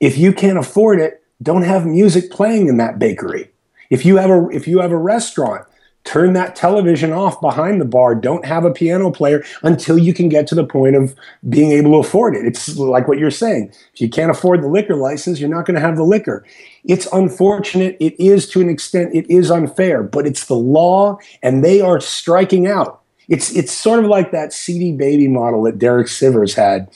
if 0.00 0.18
you 0.18 0.32
can't 0.32 0.58
afford 0.58 1.00
it, 1.00 1.22
don't 1.42 1.62
have 1.62 1.86
music 1.86 2.30
playing 2.30 2.68
in 2.68 2.76
that 2.78 2.98
bakery. 2.98 3.50
If 3.92 4.06
you 4.06 4.16
have 4.16 4.30
a 4.30 4.48
if 4.48 4.66
you 4.66 4.80
have 4.80 4.90
a 4.90 4.96
restaurant, 4.96 5.66
turn 6.04 6.32
that 6.32 6.56
television 6.56 7.12
off 7.12 7.38
behind 7.42 7.78
the 7.78 7.84
bar. 7.84 8.14
Don't 8.14 8.46
have 8.46 8.64
a 8.64 8.72
piano 8.72 9.10
player 9.10 9.44
until 9.62 9.98
you 9.98 10.14
can 10.14 10.30
get 10.30 10.46
to 10.46 10.54
the 10.54 10.64
point 10.64 10.96
of 10.96 11.14
being 11.50 11.72
able 11.72 11.92
to 11.92 12.08
afford 12.08 12.34
it. 12.34 12.46
It's 12.46 12.78
like 12.78 13.06
what 13.06 13.18
you're 13.18 13.30
saying. 13.30 13.70
If 13.92 14.00
you 14.00 14.08
can't 14.08 14.30
afford 14.30 14.62
the 14.62 14.68
liquor 14.68 14.96
license, 14.96 15.40
you're 15.40 15.50
not 15.50 15.66
going 15.66 15.74
to 15.74 15.80
have 15.82 15.96
the 15.96 16.04
liquor. 16.04 16.42
It's 16.84 17.06
unfortunate. 17.12 17.98
It 18.00 18.18
is 18.18 18.48
to 18.52 18.62
an 18.62 18.70
extent, 18.70 19.14
it 19.14 19.30
is 19.30 19.50
unfair, 19.50 20.02
but 20.02 20.26
it's 20.26 20.46
the 20.46 20.56
law 20.56 21.18
and 21.42 21.62
they 21.62 21.82
are 21.82 22.00
striking 22.00 22.66
out. 22.66 23.02
It's, 23.28 23.54
it's 23.54 23.72
sort 23.72 24.00
of 24.00 24.06
like 24.06 24.32
that 24.32 24.54
CD 24.54 24.92
baby 24.92 25.28
model 25.28 25.64
that 25.64 25.78
Derek 25.78 26.06
Sivers 26.06 26.54
had. 26.54 26.90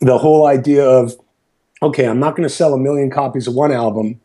The 0.00 0.18
whole 0.18 0.46
idea 0.46 0.86
of, 0.86 1.16
okay, 1.82 2.06
I'm 2.06 2.20
not 2.20 2.36
going 2.36 2.48
to 2.48 2.54
sell 2.54 2.74
a 2.74 2.78
million 2.78 3.10
copies 3.10 3.48
of 3.48 3.54
one 3.54 3.72
album, 3.72 4.20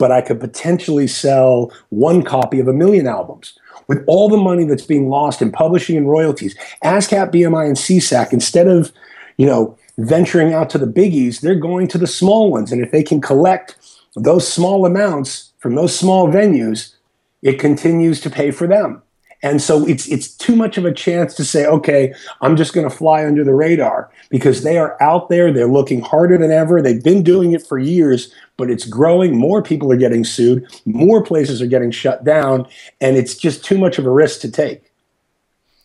but 0.00 0.10
I 0.10 0.22
could 0.22 0.40
potentially 0.40 1.06
sell 1.06 1.70
one 1.90 2.22
copy 2.22 2.58
of 2.58 2.66
a 2.66 2.72
million 2.72 3.06
albums 3.06 3.52
with 3.86 4.02
all 4.06 4.30
the 4.30 4.38
money 4.38 4.64
that's 4.64 4.86
being 4.86 5.10
lost 5.10 5.42
in 5.42 5.52
publishing 5.52 5.94
and 5.98 6.08
royalties, 6.08 6.56
ASCAP, 6.82 7.30
BMI, 7.30 7.66
and 7.66 7.76
SESAC, 7.76 8.32
instead 8.32 8.66
of, 8.66 8.92
you 9.36 9.44
know, 9.44 9.76
venturing 9.98 10.54
out 10.54 10.70
to 10.70 10.78
the 10.78 10.86
biggies, 10.86 11.42
they're 11.42 11.54
going 11.54 11.86
to 11.88 11.98
the 11.98 12.06
small 12.06 12.50
ones. 12.50 12.72
And 12.72 12.82
if 12.82 12.92
they 12.92 13.02
can 13.02 13.20
collect 13.20 13.76
those 14.16 14.50
small 14.50 14.86
amounts 14.86 15.52
from 15.58 15.74
those 15.74 15.94
small 15.94 16.28
venues, 16.28 16.94
it 17.42 17.58
continues 17.58 18.22
to 18.22 18.30
pay 18.30 18.50
for 18.50 18.66
them. 18.66 19.02
And 19.42 19.60
so 19.60 19.86
it's 19.86 20.06
it's 20.08 20.28
too 20.28 20.54
much 20.54 20.76
of 20.76 20.84
a 20.84 20.92
chance 20.92 21.34
to 21.34 21.44
say, 21.44 21.64
okay, 21.66 22.12
I'm 22.42 22.56
just 22.56 22.74
going 22.74 22.88
to 22.88 22.94
fly 22.94 23.24
under 23.24 23.42
the 23.42 23.54
radar 23.54 24.10
because 24.28 24.62
they 24.62 24.76
are 24.76 25.02
out 25.02 25.30
there. 25.30 25.50
They're 25.52 25.66
looking 25.66 26.02
harder 26.02 26.36
than 26.36 26.50
ever. 26.50 26.82
They've 26.82 27.02
been 27.02 27.22
doing 27.22 27.52
it 27.52 27.66
for 27.66 27.78
years, 27.78 28.34
but 28.58 28.70
it's 28.70 28.84
growing. 28.84 29.36
More 29.36 29.62
people 29.62 29.90
are 29.92 29.96
getting 29.96 30.24
sued. 30.24 30.66
More 30.84 31.22
places 31.22 31.62
are 31.62 31.66
getting 31.66 31.90
shut 31.90 32.22
down, 32.22 32.66
and 33.00 33.16
it's 33.16 33.34
just 33.34 33.64
too 33.64 33.78
much 33.78 33.98
of 33.98 34.04
a 34.04 34.10
risk 34.10 34.40
to 34.42 34.50
take. 34.50 34.92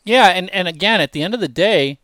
Yeah, 0.03 0.27
and 0.27 0.49
and 0.49 0.67
again, 0.67 0.99
at 0.99 1.13
the 1.13 1.23
end 1.23 1.33
of 1.33 1.39
the 1.39 1.47
day, 1.47 1.99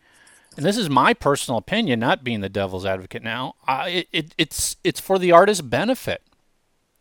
and 0.56 0.66
this 0.66 0.78
is 0.78 0.90
my 0.90 1.14
personal 1.14 1.58
opinion, 1.58 2.00
not 2.00 2.24
being 2.24 2.42
the 2.42 2.50
devil's 2.50 2.86
advocate 2.86 3.24
now. 3.24 3.56
It, 3.68 4.08
it, 4.12 4.36
it's 4.38 4.78
it's 4.84 5.00
for 5.00 5.20
the 5.20 5.32
artist's 5.32 5.62
benefit. 5.62 6.22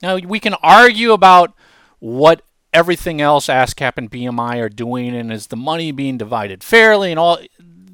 Now 0.02 0.16
we 0.16 0.40
can 0.40 0.54
argue 0.54 1.12
about 1.12 1.54
what 2.00 2.42
everything 2.72 3.20
else 3.20 3.46
ASCAP 3.46 3.92
and 3.96 4.10
BMI 4.10 4.60
are 4.60 4.68
doing, 4.68 5.14
and 5.14 5.32
is 5.32 5.48
the 5.48 5.56
money 5.56 5.92
being 5.92 6.18
divided 6.18 6.62
fairly, 6.62 7.10
and 7.10 7.18
all. 7.18 7.38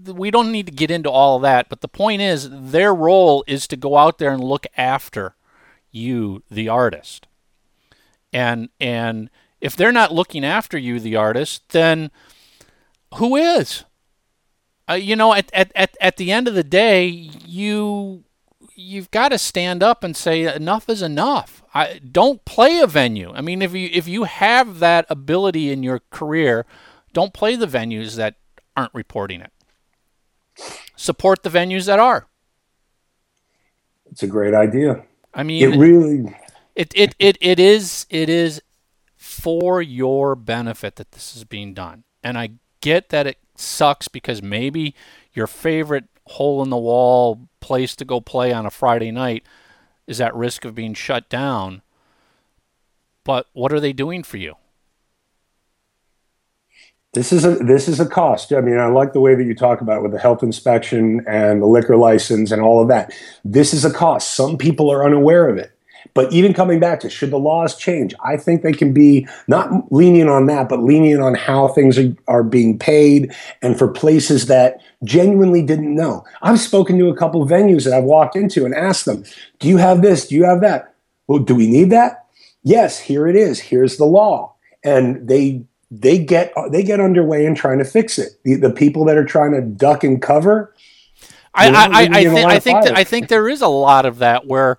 We 0.06 0.30
don't 0.30 0.52
need 0.52 0.66
to 0.66 0.72
get 0.72 0.92
into 0.92 1.10
all 1.10 1.36
of 1.36 1.42
that, 1.42 1.68
but 1.68 1.80
the 1.80 1.88
point 1.88 2.22
is, 2.22 2.48
their 2.48 2.94
role 2.94 3.42
is 3.48 3.66
to 3.66 3.76
go 3.76 3.96
out 3.96 4.18
there 4.18 4.30
and 4.30 4.42
look 4.42 4.64
after 4.76 5.34
you, 5.90 6.44
the 6.48 6.68
artist, 6.68 7.26
and 8.32 8.68
and 8.78 9.30
if 9.60 9.74
they're 9.74 9.92
not 9.92 10.12
looking 10.12 10.44
after 10.44 10.78
you, 10.78 11.00
the 11.00 11.16
artist, 11.16 11.70
then 11.70 12.10
who 13.14 13.36
is? 13.36 13.84
Uh, 14.88 14.94
you 14.94 15.16
know, 15.16 15.34
at, 15.34 15.50
at, 15.52 15.72
at, 15.74 15.96
at 16.00 16.16
the 16.16 16.30
end 16.30 16.46
of 16.46 16.54
the 16.54 16.62
day, 16.62 17.06
you 17.08 18.24
you've 18.76 19.10
got 19.10 19.30
to 19.30 19.38
stand 19.38 19.82
up 19.82 20.04
and 20.04 20.16
say 20.16 20.54
enough 20.54 20.88
is 20.88 21.02
enough. 21.02 21.62
I 21.74 22.00
don't 22.10 22.44
play 22.44 22.78
a 22.80 22.86
venue. 22.86 23.32
I 23.34 23.40
mean, 23.40 23.62
if 23.62 23.74
you 23.74 23.88
if 23.92 24.06
you 24.06 24.24
have 24.24 24.78
that 24.78 25.06
ability 25.08 25.70
in 25.72 25.82
your 25.82 26.02
career, 26.10 26.66
don't 27.12 27.32
play 27.32 27.56
the 27.56 27.66
venues 27.66 28.16
that 28.16 28.36
aren't 28.76 28.94
reporting 28.94 29.40
it. 29.40 29.52
Support 30.96 31.42
the 31.42 31.50
venues 31.50 31.86
that 31.86 31.98
are. 31.98 32.26
It's 34.10 34.22
a 34.22 34.26
great 34.26 34.54
idea. 34.54 35.04
I 35.34 35.42
mean, 35.42 35.72
it 35.72 35.76
really 35.76 36.34
it 36.74 36.92
it 36.94 37.14
it, 37.18 37.38
it 37.40 37.58
is 37.58 38.06
it 38.10 38.28
is 38.28 38.62
for 39.16 39.82
your 39.82 40.34
benefit 40.34 40.96
that 40.96 41.12
this 41.12 41.36
is 41.36 41.44
being 41.44 41.74
done. 41.74 42.04
And 42.22 42.38
I 42.38 42.50
get 42.80 43.08
that 43.10 43.26
it 43.26 43.38
sucks 43.56 44.08
because 44.08 44.42
maybe 44.42 44.94
your 45.32 45.46
favorite 45.46 46.04
hole 46.26 46.62
in 46.62 46.70
the 46.70 46.76
wall 46.76 47.48
place 47.60 47.96
to 47.96 48.04
go 48.04 48.20
play 48.20 48.52
on 48.52 48.66
a 48.66 48.70
Friday 48.70 49.10
night 49.10 49.44
is 50.06 50.20
at 50.20 50.34
risk 50.34 50.64
of 50.64 50.74
being 50.74 50.94
shut 50.94 51.28
down. 51.28 51.82
But 53.24 53.46
what 53.52 53.72
are 53.72 53.80
they 53.80 53.92
doing 53.92 54.22
for 54.22 54.36
you? 54.36 54.54
This 57.12 57.32
is 57.32 57.44
a 57.46 57.56
this 57.56 57.88
is 57.88 57.98
a 57.98 58.06
cost. 58.06 58.52
I 58.52 58.60
mean, 58.60 58.76
I 58.76 58.86
like 58.88 59.14
the 59.14 59.20
way 59.20 59.34
that 59.34 59.44
you 59.44 59.54
talk 59.54 59.80
about 59.80 59.98
it 59.98 60.02
with 60.02 60.12
the 60.12 60.18
health 60.18 60.42
inspection 60.42 61.24
and 61.26 61.62
the 61.62 61.66
liquor 61.66 61.96
license 61.96 62.50
and 62.50 62.60
all 62.60 62.82
of 62.82 62.88
that. 62.88 63.12
This 63.42 63.72
is 63.72 63.84
a 63.86 63.90
cost. 63.90 64.34
Some 64.34 64.58
people 64.58 64.92
are 64.92 65.04
unaware 65.04 65.48
of 65.48 65.56
it. 65.56 65.75
But 66.14 66.32
even 66.32 66.54
coming 66.54 66.80
back 66.80 67.00
to 67.00 67.10
should 67.10 67.30
the 67.30 67.38
laws 67.38 67.76
change, 67.76 68.14
I 68.24 68.36
think 68.36 68.62
they 68.62 68.72
can 68.72 68.92
be 68.92 69.26
not 69.48 69.92
lenient 69.92 70.30
on 70.30 70.46
that, 70.46 70.68
but 70.68 70.82
lenient 70.82 71.22
on 71.22 71.34
how 71.34 71.68
things 71.68 71.98
are, 71.98 72.14
are 72.28 72.42
being 72.42 72.78
paid 72.78 73.34
and 73.62 73.78
for 73.78 73.88
places 73.88 74.46
that 74.46 74.80
genuinely 75.04 75.62
didn't 75.62 75.94
know. 75.94 76.24
I've 76.42 76.60
spoken 76.60 76.98
to 76.98 77.08
a 77.08 77.16
couple 77.16 77.42
of 77.42 77.48
venues 77.48 77.84
that 77.84 77.92
I've 77.92 78.04
walked 78.04 78.36
into 78.36 78.64
and 78.64 78.74
asked 78.74 79.04
them, 79.04 79.24
Do 79.58 79.68
you 79.68 79.76
have 79.76 80.02
this? 80.02 80.28
Do 80.28 80.34
you 80.34 80.44
have 80.44 80.60
that? 80.60 80.94
Well, 81.26 81.40
do 81.40 81.54
we 81.54 81.66
need 81.66 81.90
that? 81.90 82.26
Yes, 82.62 82.98
here 82.98 83.26
it 83.28 83.36
is. 83.36 83.60
Here's 83.60 83.96
the 83.96 84.04
law. 84.04 84.54
And 84.82 85.28
they 85.28 85.64
they 85.90 86.18
get 86.18 86.52
they 86.70 86.82
get 86.82 87.00
underway 87.00 87.46
in 87.46 87.54
trying 87.54 87.78
to 87.78 87.84
fix 87.84 88.18
it. 88.18 88.32
The, 88.44 88.56
the 88.56 88.70
people 88.70 89.04
that 89.06 89.16
are 89.16 89.24
trying 89.24 89.52
to 89.52 89.60
duck 89.60 90.04
and 90.04 90.20
cover. 90.20 90.74
I, 91.54 91.68
I, 91.68 91.72
I, 91.72 92.00
I, 92.02 92.24
th- 92.24 92.44
I 92.44 92.58
think 92.58 92.78
I 92.90 93.04
think 93.04 93.28
there 93.28 93.48
is 93.48 93.62
a 93.62 93.68
lot 93.68 94.04
of 94.04 94.18
that 94.18 94.46
where 94.46 94.78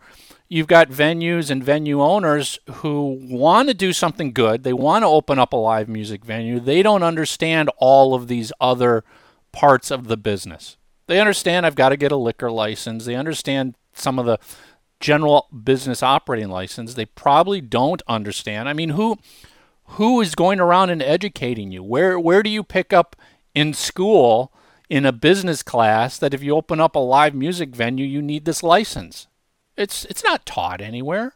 you've 0.50 0.68
got 0.68 0.89
venues 0.89 1.50
and 1.50 1.63
venue 1.63 2.01
owners 2.01 2.60
who 2.75 3.20
want 3.30 3.68
to 3.68 3.74
do 3.74 3.94
something 3.94 4.32
good. 4.32 4.63
They 4.63 4.74
want 4.74 5.04
to 5.04 5.08
open 5.08 5.39
up 5.39 5.54
a 5.54 5.58
live 5.58 5.89
music 5.89 6.24
venue. 6.24 6.60
They 6.60 6.82
don't 6.82 7.04
understand 7.04 7.70
all 7.77 8.13
of 8.13 8.27
these 8.27 8.51
other 8.60 9.04
parts 9.51 9.92
of 9.92 10.08
the 10.08 10.18
business. 10.18 10.77
They 11.08 11.20
understand 11.20 11.66
I've 11.66 11.75
got 11.75 11.89
to 11.89 11.98
get 11.98 12.12
a 12.12 12.18
liquor 12.18 12.51
license. 12.51 13.06
They 13.06 13.16
understand 13.16 13.75
some 13.94 14.20
of 14.20 14.25
the 14.25 14.39
general 15.00 15.48
business 15.63 16.01
operating 16.04 16.50
license. 16.50 16.94
They 16.94 17.06
probably 17.06 17.62
don't 17.62 18.01
understand. 18.08 18.68
I 18.70 18.74
mean, 18.74 18.89
who 18.89 19.18
who 19.92 20.20
is 20.20 20.36
going 20.36 20.60
around 20.60 20.89
and 20.89 21.01
educating 21.01 21.72
you? 21.72 21.84
Where 21.84 22.20
where 22.20 22.44
do 22.44 22.50
you 22.50 22.63
pick 22.63 22.92
up 22.92 23.16
in 23.56 23.74
school 23.74 24.51
in 24.89 25.06
a 25.06 25.12
business 25.12 25.63
class 25.63 26.18
that 26.18 26.34
if 26.34 26.44
you 26.44 26.56
open 26.56 26.80
up 26.80 26.96
a 26.96 27.00
live 27.00 27.34
music 27.34 27.70
venue, 27.70 28.06
you 28.06 28.22
need 28.22 28.46
this 28.46 28.63
license? 28.63 29.27
It's 29.77 30.05
it's 30.05 30.24
not 30.24 30.46
taught 30.46 30.81
anywhere. 30.81 31.34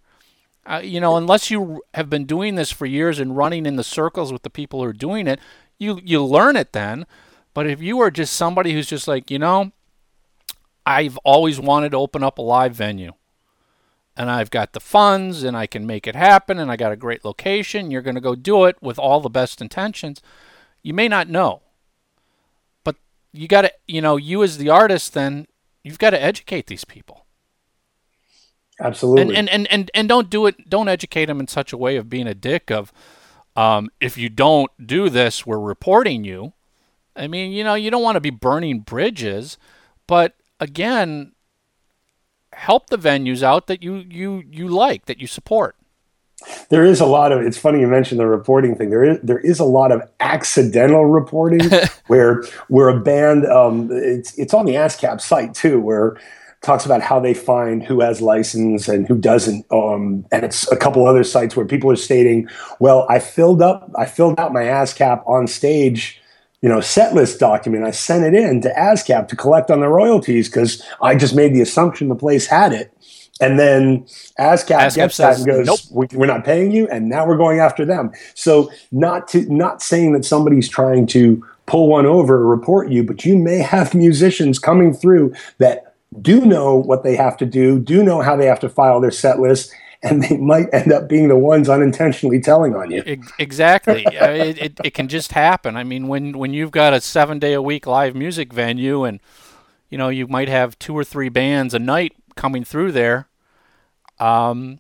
Uh, 0.66 0.82
you 0.84 1.00
know, 1.00 1.16
unless 1.16 1.50
you 1.50 1.82
have 1.94 2.10
been 2.10 2.26
doing 2.26 2.56
this 2.56 2.72
for 2.72 2.86
years 2.86 3.20
and 3.20 3.36
running 3.38 3.66
in 3.66 3.78
the 3.78 3.84
circles 3.84 4.32
with 4.32 4.44
the 4.44 4.50
people 4.50 4.80
who 4.80 4.86
are 4.86 4.94
doing 4.94 5.28
it, 5.28 5.40
you 5.78 6.00
you 6.04 6.24
learn 6.24 6.56
it 6.56 6.74
then. 6.74 7.06
But 7.54 7.68
if 7.68 7.82
you 7.82 8.00
are 8.00 8.12
just 8.12 8.34
somebody 8.34 8.74
who's 8.74 8.88
just 8.88 9.08
like, 9.08 9.30
you 9.30 9.40
know, 9.40 9.72
I've 10.86 11.18
always 11.18 11.60
wanted 11.60 11.92
to 11.92 11.98
open 11.98 12.24
up 12.24 12.38
a 12.38 12.42
live 12.42 12.76
venue. 12.76 13.14
And 14.16 14.30
I've 14.30 14.52
got 14.52 14.74
the 14.74 14.80
funds 14.80 15.44
and 15.44 15.56
I 15.56 15.68
can 15.68 15.86
make 15.86 16.06
it 16.06 16.16
happen 16.16 16.60
and 16.60 16.72
I 16.72 16.76
got 16.76 16.92
a 16.92 16.98
great 16.98 17.24
location, 17.24 17.92
you're 17.92 18.02
going 18.02 18.16
to 18.16 18.22
go 18.22 18.36
do 18.36 18.66
it 18.66 18.78
with 18.82 19.00
all 19.00 19.22
the 19.22 19.30
best 19.30 19.62
intentions. 19.62 20.22
You 20.84 20.94
may 20.94 21.08
not 21.08 21.30
know. 21.30 21.62
But 22.84 22.98
you 23.32 23.48
got 23.48 23.62
to, 23.62 23.74
you 23.88 24.02
know, 24.02 24.18
you 24.18 24.44
as 24.44 24.58
the 24.58 24.70
artist 24.70 25.14
then 25.14 25.48
you've 25.84 26.00
got 26.00 26.12
to 26.12 26.22
educate 26.22 26.68
these 26.68 26.86
people. 26.86 27.21
Absolutely. 28.82 29.36
And, 29.36 29.50
and 29.50 29.50
and 29.50 29.68
and 29.72 29.92
and 29.94 30.10
don't 30.10 30.30
do 30.30 30.48
it. 30.48 30.70
Don't 30.70 30.88
educate 30.88 31.26
them 31.26 31.40
in 31.40 31.48
such 31.48 31.72
a 31.72 31.78
way 31.78 31.98
of 31.98 32.10
being 32.10 32.28
a 32.28 32.34
dick. 32.34 32.72
Of 32.72 32.92
um, 33.56 33.90
if 34.00 34.18
you 34.18 34.30
don't 34.30 34.72
do 34.84 35.10
this, 35.10 35.46
we're 35.46 35.60
reporting 35.60 36.24
you. 36.24 36.54
I 37.16 37.28
mean, 37.28 37.52
you 37.52 37.64
know, 37.64 37.76
you 37.76 37.92
don't 37.92 38.04
want 38.04 38.16
to 38.16 38.22
be 38.22 38.30
burning 38.30 38.80
bridges, 38.80 39.58
but 40.08 40.36
again, 40.60 41.34
help 42.54 42.90
the 42.90 42.98
venues 42.98 43.44
out 43.44 43.68
that 43.68 43.84
you 43.84 44.04
you 44.10 44.44
you 44.50 44.68
like 44.68 45.06
that 45.06 45.20
you 45.20 45.28
support. 45.28 45.76
There 46.70 46.84
is 46.84 47.00
a 47.00 47.06
lot 47.06 47.32
of. 47.32 47.42
It's 47.42 47.58
funny 47.58 47.82
you 47.82 47.88
mentioned 47.88 48.20
the 48.20 48.26
reporting 48.26 48.76
thing. 48.76 48.90
There 48.90 49.04
is 49.04 49.20
there 49.22 49.40
is 49.40 49.60
a 49.60 49.66
lot 49.66 49.92
of 49.92 50.02
accidental 50.20 51.06
reporting 51.06 51.70
where 52.08 52.44
where 52.68 52.90
a 52.90 53.00
band. 53.00 53.46
Um, 53.46 53.90
it's 53.92 54.38
it's 54.40 54.54
on 54.54 54.66
the 54.66 54.74
ASCAP 54.74 55.22
site 55.22 55.54
too, 55.54 55.80
where 55.80 56.18
talks 56.62 56.86
about 56.86 57.02
how 57.02 57.20
they 57.20 57.34
find 57.34 57.84
who 57.84 58.02
has 58.02 58.22
license 58.22 58.88
and 58.88 59.08
who 59.08 59.18
doesn't. 59.18 59.66
Um, 59.72 60.26
and 60.32 60.44
it's 60.44 60.72
a 60.72 60.78
couple 60.78 61.06
other 61.08 61.24
sites 61.24 61.56
where 61.56 61.66
people 61.66 61.92
are 61.92 61.96
stating, 61.96 62.48
"Well, 62.80 63.06
I 63.10 63.20
filled 63.20 63.62
up, 63.62 63.92
I 63.98 64.06
filled 64.06 64.40
out 64.40 64.54
my 64.54 64.64
ASCAP 64.64 65.28
on 65.28 65.48
stage." 65.48 66.20
You 66.62 66.70
know, 66.70 66.80
set 66.80 67.16
list 67.16 67.40
document. 67.40 67.86
I 67.86 67.90
sent 67.90 68.24
it 68.24 68.36
in 68.36 68.62
to 68.62 68.72
ASCAP 68.74 69.28
to 69.30 69.36
collect 69.36 69.72
on 69.72 69.80
the 69.80 69.88
royalties 69.88 70.48
because 70.48 70.84
I 71.02 71.16
just 71.16 71.36
made 71.36 71.56
the 71.56 71.62
assumption 71.62 72.08
the 72.08 72.16
place 72.16 72.46
had 72.46 72.72
it. 72.72 72.94
And 73.40 73.58
then 73.58 74.04
ASCAP, 74.40 74.78
ASCAP 74.78 74.96
gets 74.96 75.16
says, 75.16 75.18
that 75.18 75.38
and 75.38 75.66
goes, 75.66 75.92
nope. 75.92 76.12
"We're 76.14 76.28
not 76.28 76.46
paying 76.46 76.72
you," 76.72 76.88
and 76.90 77.10
now 77.10 77.26
we're 77.26 77.38
going 77.38 77.60
after 77.60 77.84
them. 77.84 78.12
So, 78.36 78.70
not 78.92 79.28
to 79.30 79.52
not 79.52 79.82
saying 79.82 80.14
that 80.14 80.24
somebody's 80.24 80.70
trying 80.70 81.08
to 81.08 81.44
pull 81.66 81.88
one 81.88 82.06
over 82.06 82.36
or 82.36 82.46
report 82.46 82.92
you, 82.92 83.04
but 83.04 83.26
you 83.26 83.38
may 83.38 83.58
have 83.58 83.96
musicians 83.96 84.60
coming 84.60 84.94
through 84.94 85.34
that 85.58 85.91
do 86.20 86.46
know 86.46 86.76
what 86.76 87.04
they 87.04 87.16
have 87.16 87.38
to 87.38 87.46
do, 87.46 87.80
do 87.80 88.04
know 88.04 88.22
how 88.22 88.36
they 88.36 88.46
have 88.46 88.60
to 88.62 88.70
file 88.70 89.00
their 89.00 89.12
set 89.12 89.40
list, 89.40 89.74
and 90.04 90.24
they 90.24 90.38
might 90.38 90.68
end 90.74 90.92
up 90.92 91.08
being 91.08 91.28
the 91.28 91.38
ones 91.38 91.70
unintentionally 91.70 92.40
telling 92.40 92.76
on 92.76 92.92
you. 92.92 93.04
Exactly. 93.40 94.04
it, 94.12 94.58
it, 94.58 94.80
it, 94.84 94.94
can 94.94 95.08
just 95.08 95.32
happen. 95.32 95.78
I 95.78 95.84
mean, 95.84 96.08
when, 96.08 96.38
when 96.38 96.54
you've 96.54 96.72
got 96.72 96.94
a 96.94 97.02
seven 97.02 97.40
day 97.40 97.54
a 97.54 97.62
week 97.62 97.86
live 97.86 98.16
music 98.16 98.52
venue 98.52 99.04
and, 99.04 99.20
you 99.90 99.98
know, 99.98 100.10
you 100.10 100.28
might 100.28 100.50
have 100.50 100.78
two 100.80 100.98
or 100.98 101.04
three 101.04 101.30
bands 101.30 101.74
a 101.74 101.80
night 101.80 102.14
coming 102.36 102.64
through 102.64 102.92
there, 102.92 103.30
um, 104.20 104.80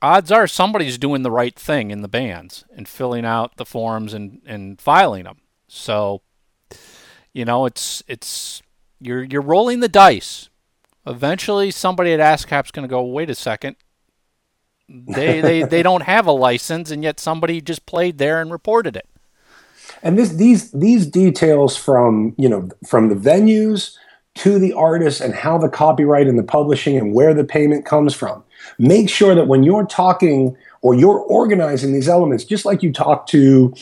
odds 0.00 0.30
are 0.30 0.46
somebody's 0.46 0.98
doing 0.98 1.22
the 1.22 1.30
right 1.30 1.58
thing 1.58 1.90
in 1.90 2.02
the 2.02 2.08
bands 2.08 2.64
and 2.76 2.86
filling 2.86 3.24
out 3.24 3.56
the 3.56 3.66
forms 3.66 4.12
and, 4.12 4.42
and 4.46 4.80
filing 4.80 5.24
them. 5.24 5.40
So, 5.66 6.22
you 7.32 7.46
know, 7.46 7.64
it's, 7.64 8.02
it's, 8.06 8.62
you're, 9.00 9.22
you're 9.24 9.40
rolling 9.40 9.80
the 9.80 9.88
dice 9.88 10.50
Eventually, 11.06 11.70
somebody 11.70 12.12
at 12.12 12.20
ASCAP's 12.20 12.70
going 12.70 12.86
to 12.86 12.90
go, 12.90 13.02
wait 13.02 13.30
a 13.30 13.34
second. 13.34 13.76
They, 14.88 15.40
they, 15.40 15.62
they 15.62 15.82
don't 15.82 16.02
have 16.02 16.26
a 16.26 16.32
license, 16.32 16.90
and 16.90 17.02
yet 17.02 17.18
somebody 17.18 17.60
just 17.60 17.86
played 17.86 18.18
there 18.18 18.40
and 18.40 18.50
reported 18.50 18.96
it. 18.96 19.08
And 20.02 20.18
this, 20.18 20.30
these, 20.30 20.70
these 20.72 21.06
details 21.06 21.76
from, 21.76 22.34
you 22.36 22.48
know, 22.48 22.68
from 22.86 23.08
the 23.08 23.14
venues 23.14 23.96
to 24.34 24.58
the 24.58 24.72
artists 24.72 25.20
and 25.20 25.34
how 25.34 25.58
the 25.58 25.68
copyright 25.68 26.26
and 26.26 26.38
the 26.38 26.44
publishing 26.44 26.96
and 26.96 27.14
where 27.14 27.34
the 27.34 27.44
payment 27.44 27.84
comes 27.84 28.14
from. 28.14 28.42
Make 28.78 29.08
sure 29.08 29.34
that 29.34 29.46
when 29.46 29.62
you're 29.62 29.86
talking 29.86 30.56
or 30.80 30.94
you're 30.94 31.18
organizing 31.18 31.92
these 31.92 32.08
elements, 32.08 32.44
just 32.44 32.64
like 32.64 32.82
you 32.82 32.92
talk 32.92 33.26
to 33.28 33.74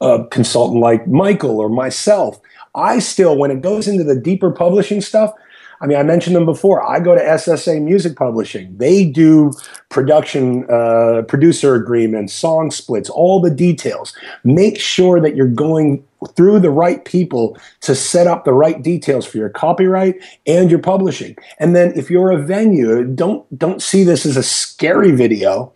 a 0.00 0.24
consultant 0.30 0.80
like 0.80 1.06
Michael 1.08 1.58
or 1.58 1.68
myself, 1.68 2.40
I 2.74 3.00
still, 3.00 3.36
when 3.36 3.50
it 3.50 3.60
goes 3.60 3.88
into 3.88 4.04
the 4.04 4.14
deeper 4.14 4.50
publishing 4.50 5.00
stuff, 5.00 5.32
I 5.80 5.86
mean, 5.86 5.98
I 5.98 6.02
mentioned 6.02 6.34
them 6.34 6.44
before. 6.44 6.82
I 6.82 7.00
go 7.00 7.14
to 7.14 7.20
SSA 7.20 7.82
Music 7.82 8.16
Publishing. 8.16 8.76
They 8.76 9.04
do 9.04 9.52
production, 9.88 10.68
uh, 10.70 11.22
producer 11.28 11.74
agreements, 11.74 12.32
song 12.32 12.70
splits, 12.70 13.08
all 13.08 13.40
the 13.40 13.50
details. 13.50 14.14
Make 14.44 14.80
sure 14.80 15.20
that 15.20 15.36
you're 15.36 15.46
going 15.46 16.04
through 16.34 16.58
the 16.58 16.70
right 16.70 17.04
people 17.04 17.56
to 17.82 17.94
set 17.94 18.26
up 18.26 18.44
the 18.44 18.52
right 18.52 18.82
details 18.82 19.24
for 19.24 19.38
your 19.38 19.50
copyright 19.50 20.16
and 20.46 20.70
your 20.70 20.80
publishing. 20.80 21.36
And 21.60 21.76
then 21.76 21.92
if 21.96 22.10
you're 22.10 22.32
a 22.32 22.42
venue, 22.42 23.04
don't 23.04 23.46
don't 23.56 23.80
see 23.80 24.02
this 24.02 24.26
as 24.26 24.36
a 24.36 24.42
scary 24.42 25.12
video 25.12 25.72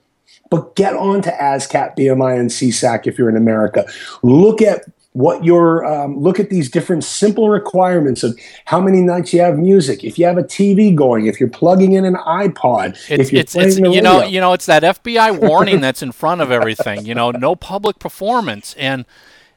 but 0.52 0.76
get 0.76 0.92
on 0.92 1.22
to 1.22 1.30
ASCAP, 1.30 1.96
BMI, 1.96 2.38
and 2.38 2.50
SESAC 2.50 3.06
if 3.06 3.16
you're 3.16 3.30
in 3.30 3.38
America. 3.38 3.86
Look 4.22 4.60
at 4.60 4.84
what 5.14 5.44
your 5.44 5.84
um, 5.84 6.18
look 6.18 6.40
at 6.40 6.48
these 6.48 6.70
different 6.70 7.04
simple 7.04 7.50
requirements 7.50 8.22
of 8.22 8.38
how 8.64 8.80
many 8.80 9.02
nights 9.02 9.32
you 9.32 9.40
have 9.40 9.58
music 9.58 10.04
if 10.04 10.18
you 10.18 10.24
have 10.24 10.38
a 10.38 10.42
tv 10.42 10.94
going 10.94 11.26
if 11.26 11.38
you're 11.38 11.50
plugging 11.50 11.92
in 11.92 12.04
an 12.04 12.14
ipod 12.14 12.90
it's, 12.90 13.10
if 13.10 13.32
you're 13.32 13.40
it's, 13.40 13.54
it's 13.54 13.78
you 13.78 13.84
radio. 13.84 14.02
know 14.02 14.22
you 14.24 14.40
know 14.40 14.52
it's 14.52 14.66
that 14.66 14.82
fbi 14.82 15.38
warning 15.38 15.80
that's 15.80 16.02
in 16.02 16.12
front 16.12 16.40
of 16.40 16.50
everything 16.50 17.04
you 17.04 17.14
know 17.14 17.30
no 17.30 17.54
public 17.54 17.98
performance 17.98 18.74
and 18.78 19.04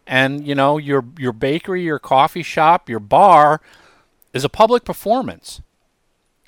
and 0.06 0.46
you 0.46 0.56
know 0.56 0.78
your 0.78 1.06
your 1.18 1.32
bakery 1.32 1.84
your 1.84 2.00
coffee 2.00 2.44
shop 2.44 2.90
your 2.90 3.00
bar 3.00 3.62
is 4.34 4.44
a 4.44 4.50
public 4.50 4.84
performance 4.84 5.62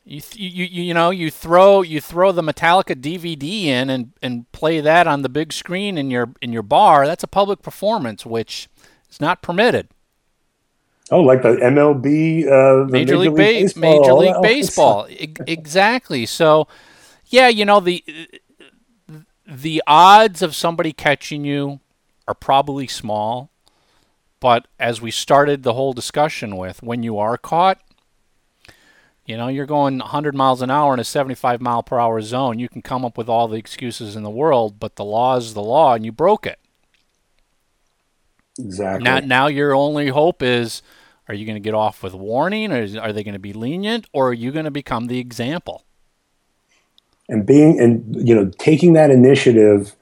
you, 0.08 0.22
you 0.36 0.84
you 0.84 0.93
know 0.93 1.10
you 1.10 1.30
throw 1.30 1.82
you 1.82 2.00
throw 2.00 2.32
the 2.32 2.41
Metallica 2.41 2.96
DVD 2.96 3.65
in 3.65 3.89
and, 3.89 4.13
and 4.22 4.50
play 4.54 4.80
that 4.80 5.06
on 5.06 5.22
the 5.22 5.30
big 5.30 5.52
screen 5.52 5.98
in 5.98 6.10
your 6.10 6.30
in 6.41 6.54
your 6.54 6.63
bar. 6.63 7.06
That's 7.06 7.24
a 7.26 7.28
public 7.28 7.62
performance, 7.62 8.26
which 8.26 8.70
it's 9.08 9.22
not 9.22 9.41
permitted. 9.41 9.89
Oh, 11.10 11.22
like 11.22 11.41
the 11.41 11.56
MLB, 11.56 12.46
uh, 12.46 12.86
the 12.86 12.91
Major, 12.91 12.91
Major, 12.91 13.17
League, 13.17 13.30
League 13.30 13.38
Baseball. 13.38 14.02
Major 14.02 14.13
League 14.13 14.41
Baseball. 14.41 15.08
exactly. 15.48 16.26
So, 16.26 16.67
yeah, 17.28 17.48
you 17.48 17.63
know 17.63 17.80
the 17.80 18.04
the 19.46 19.82
odds 19.88 20.41
of 20.41 20.54
somebody 20.54 20.91
catching 20.91 21.46
you 21.46 21.80
are 22.28 22.34
probably 22.34 22.88
small, 22.88 23.50
but 24.41 24.67
as 24.80 25.02
we 25.02 25.10
started 25.12 25.63
the 25.63 25.74
whole 25.74 25.93
discussion 25.93 26.58
with, 26.58 26.84
when 26.84 27.04
you 27.04 27.17
are 27.17 27.38
caught, 27.38 27.80
you 29.26 29.38
know, 29.38 29.48
you're 29.48 29.65
going 29.65 30.00
100 30.00 30.36
miles 30.36 30.62
an 30.62 30.70
hour 30.70 30.93
in 30.93 31.00
a 31.00 31.06
75 31.06 31.62
mile 31.62 31.84
per 31.84 32.00
hour 32.00 32.22
zone. 32.22 32.60
You 32.60 32.70
can 32.70 32.82
come 32.82 33.04
up 33.04 33.17
with 33.17 33.30
all 33.30 33.48
the 33.48 33.58
excuses 33.58 34.15
in 34.15 34.24
the 34.24 34.30
world, 34.30 34.80
but 34.80 34.96
the 34.96 35.06
law 35.06 35.38
is 35.38 35.54
the 35.54 35.62
law, 35.62 35.93
and 35.93 36.06
you 36.06 36.12
broke 36.12 36.46
it. 36.46 36.60
Exactly. 38.60 39.04
Now, 39.04 39.20
now 39.20 39.48
your 39.48 39.74
only 39.76 40.08
hope 40.08 40.41
is 40.41 40.82
are 41.28 41.36
you 41.36 41.46
going 41.46 41.56
to 41.56 41.62
get 41.62 41.74
off 41.74 42.04
with 42.04 42.13
warning 42.13 42.72
or 42.72 42.82
is, 42.82 42.96
are 42.96 43.12
they 43.12 43.24
going 43.24 43.34
to 43.34 43.39
be 43.39 43.54
lenient 43.54 44.08
or 44.13 44.30
are 44.30 44.34
you 44.34 44.52
going 44.52 44.65
to 44.65 44.72
become 44.72 45.08
the 45.08 45.20
example? 45.20 45.84
And 47.30 47.46
being 47.46 47.80
and 47.80 48.28
you 48.28 48.34
know 48.34 48.50
taking 48.58 48.93
that 48.93 49.12
initiative 49.12 49.96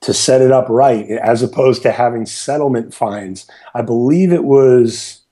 to 0.00 0.12
set 0.12 0.42
it 0.42 0.50
up 0.50 0.68
right 0.68 1.08
as 1.08 1.42
opposed 1.42 1.82
to 1.82 1.92
having 1.92 2.26
settlement 2.26 2.92
fines. 2.92 3.48
I 3.74 3.82
believe 3.82 4.32
it 4.32 4.44
was 4.44 5.22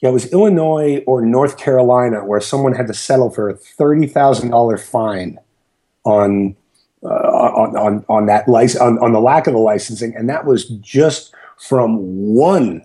yeah, 0.00 0.10
it 0.10 0.12
was 0.12 0.30
Illinois 0.32 1.02
or 1.06 1.22
North 1.22 1.56
Carolina 1.56 2.24
where 2.24 2.40
someone 2.40 2.74
had 2.74 2.88
to 2.88 2.94
settle 2.94 3.30
for 3.30 3.48
a 3.48 3.54
thirty 3.54 4.06
thousand 4.06 4.50
dollar 4.50 4.76
fine 4.76 5.38
on, 6.04 6.56
uh, 7.02 7.08
on 7.08 7.76
on 7.76 8.04
on 8.08 8.26
that 8.26 8.46
license 8.46 8.82
on, 8.82 8.98
on 8.98 9.12
the 9.12 9.20
lack 9.20 9.46
of 9.46 9.54
the 9.54 9.60
licensing, 9.60 10.14
and 10.14 10.28
that 10.28 10.44
was 10.44 10.66
just 10.68 11.32
from 11.62 11.96
one 12.34 12.84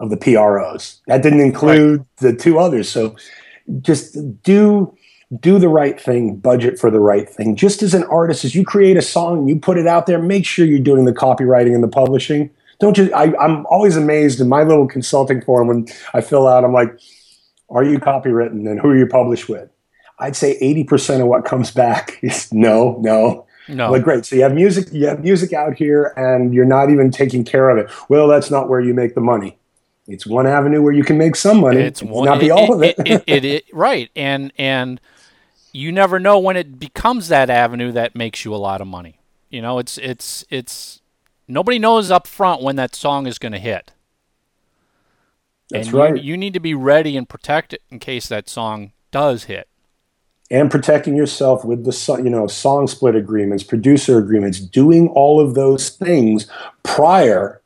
of 0.00 0.10
the 0.10 0.16
PROs. 0.16 1.00
That 1.06 1.22
didn't 1.22 1.40
include 1.40 1.98
right. 1.98 2.06
the 2.18 2.34
two 2.34 2.58
others. 2.58 2.88
So 2.88 3.16
just 3.80 4.42
do 4.42 4.96
do 5.40 5.58
the 5.58 5.68
right 5.68 6.00
thing, 6.00 6.36
budget 6.36 6.78
for 6.78 6.90
the 6.90 7.00
right 7.00 7.28
thing. 7.28 7.56
Just 7.56 7.82
as 7.82 7.92
an 7.92 8.04
artist, 8.04 8.44
as 8.44 8.54
you 8.54 8.64
create 8.64 8.96
a 8.96 9.02
song, 9.02 9.48
you 9.48 9.58
put 9.58 9.78
it 9.78 9.86
out 9.86 10.06
there, 10.06 10.20
make 10.20 10.46
sure 10.46 10.64
you're 10.64 10.78
doing 10.78 11.06
the 11.06 11.12
copywriting 11.12 11.74
and 11.74 11.82
the 11.82 11.88
publishing. 11.88 12.50
Don't 12.78 12.96
you? 12.96 13.12
I, 13.14 13.34
I'm 13.42 13.66
always 13.66 13.96
amazed 13.96 14.40
in 14.40 14.48
my 14.48 14.62
little 14.62 14.86
consulting 14.86 15.42
form 15.42 15.68
when 15.68 15.86
I 16.12 16.20
fill 16.20 16.46
out. 16.46 16.64
I'm 16.64 16.72
like, 16.72 16.98
"Are 17.68 17.84
you 17.84 17.98
copywritten 17.98 18.68
and 18.68 18.80
who 18.80 18.88
are 18.88 18.96
you 18.96 19.06
published 19.06 19.48
with?" 19.48 19.68
I'd 20.18 20.36
say 20.36 20.58
80% 20.60 21.20
of 21.20 21.26
what 21.26 21.44
comes 21.44 21.70
back 21.70 22.18
is 22.22 22.52
no, 22.52 22.98
no. 23.00 23.46
No. 23.68 23.90
Like 23.90 24.02
great. 24.02 24.26
So 24.26 24.36
you 24.36 24.42
have 24.42 24.54
music, 24.54 24.88
you 24.92 25.06
have 25.06 25.22
music 25.22 25.52
out 25.52 25.74
here, 25.74 26.12
and 26.16 26.52
you're 26.52 26.66
not 26.66 26.90
even 26.90 27.10
taking 27.10 27.44
care 27.44 27.70
of 27.70 27.78
it. 27.78 27.90
Well, 28.08 28.28
that's 28.28 28.50
not 28.50 28.68
where 28.68 28.80
you 28.80 28.92
make 28.94 29.14
the 29.14 29.20
money. 29.20 29.58
It's 30.06 30.26
one 30.26 30.46
avenue 30.46 30.82
where 30.82 30.92
you 30.92 31.02
can 31.02 31.16
make 31.16 31.34
some 31.34 31.60
money. 31.60 31.80
It's, 31.80 32.02
it's 32.02 32.10
one, 32.10 32.26
not 32.26 32.40
be 32.40 32.48
it, 32.48 32.50
all 32.50 32.82
it, 32.82 32.98
of 32.98 33.06
it. 33.06 33.24
it, 33.26 33.44
it. 33.44 33.64
Right, 33.72 34.10
and 34.14 34.52
and 34.58 35.00
you 35.72 35.92
never 35.92 36.20
know 36.20 36.38
when 36.38 36.56
it 36.56 36.78
becomes 36.78 37.28
that 37.28 37.48
avenue 37.48 37.90
that 37.92 38.14
makes 38.14 38.44
you 38.44 38.54
a 38.54 38.56
lot 38.56 38.80
of 38.80 38.86
money. 38.86 39.18
You 39.48 39.62
know, 39.62 39.78
it's 39.78 39.96
it's 39.98 40.44
it's 40.50 41.00
nobody 41.48 41.78
knows 41.78 42.10
up 42.10 42.26
front 42.26 42.62
when 42.62 42.76
that 42.76 42.94
song 42.94 43.26
is 43.26 43.38
going 43.38 43.52
to 43.52 43.58
hit. 43.58 43.92
That's 45.70 45.88
and 45.88 45.96
right. 45.96 46.16
You, 46.16 46.32
you 46.32 46.36
need 46.36 46.52
to 46.52 46.60
be 46.60 46.74
ready 46.74 47.16
and 47.16 47.26
protect 47.26 47.72
it 47.72 47.82
in 47.90 47.98
case 47.98 48.28
that 48.28 48.48
song 48.48 48.92
does 49.10 49.44
hit. 49.44 49.68
And 50.50 50.70
protecting 50.70 51.16
yourself 51.16 51.64
with 51.64 51.84
the 51.84 52.22
you 52.22 52.30
know 52.30 52.46
song 52.46 52.86
split 52.86 53.16
agreements, 53.16 53.64
producer 53.64 54.18
agreements, 54.18 54.60
doing 54.60 55.08
all 55.08 55.40
of 55.40 55.54
those 55.54 55.88
things 55.90 56.46
prior 56.82 57.62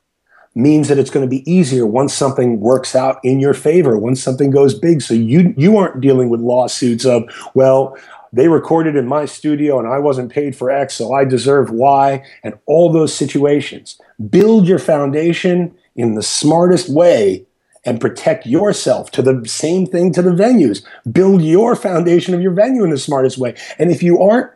means 0.54 0.88
that 0.88 0.98
it's 0.98 1.10
going 1.10 1.24
to 1.24 1.30
be 1.30 1.48
easier 1.50 1.86
once 1.86 2.12
something 2.14 2.60
works 2.60 2.96
out 2.96 3.20
in 3.24 3.38
your 3.40 3.54
favor, 3.54 3.96
once 3.96 4.22
something 4.22 4.50
goes 4.50 4.74
big. 4.74 5.02
So 5.02 5.14
you 5.14 5.54
you 5.56 5.76
aren't 5.76 6.00
dealing 6.00 6.28
with 6.28 6.40
lawsuits 6.40 7.04
of 7.04 7.24
well, 7.54 7.96
they 8.32 8.48
recorded 8.48 8.94
in 8.96 9.06
my 9.06 9.24
studio 9.24 9.78
and 9.78 9.88
I 9.88 9.98
wasn't 9.98 10.32
paid 10.32 10.54
for 10.54 10.70
X, 10.70 10.94
so 10.94 11.12
I 11.12 11.24
deserve 11.24 11.70
Y, 11.70 12.22
and 12.44 12.58
all 12.66 12.92
those 12.92 13.14
situations. 13.14 14.00
Build 14.30 14.68
your 14.68 14.78
foundation 14.78 15.74
in 15.96 16.14
the 16.14 16.22
smartest 16.22 16.88
way 16.88 17.44
and 17.84 18.00
protect 18.00 18.46
yourself 18.46 19.10
to 19.12 19.22
the 19.22 19.46
same 19.46 19.86
thing 19.86 20.12
to 20.12 20.22
the 20.22 20.30
venues. 20.30 20.84
Build 21.10 21.42
your 21.42 21.76
foundation 21.76 22.34
of 22.34 22.40
your 22.40 22.52
venue 22.52 22.84
in 22.84 22.90
the 22.90 22.98
smartest 22.98 23.38
way. 23.38 23.54
And 23.78 23.90
if 23.90 24.02
you 24.02 24.20
aren't, 24.20 24.50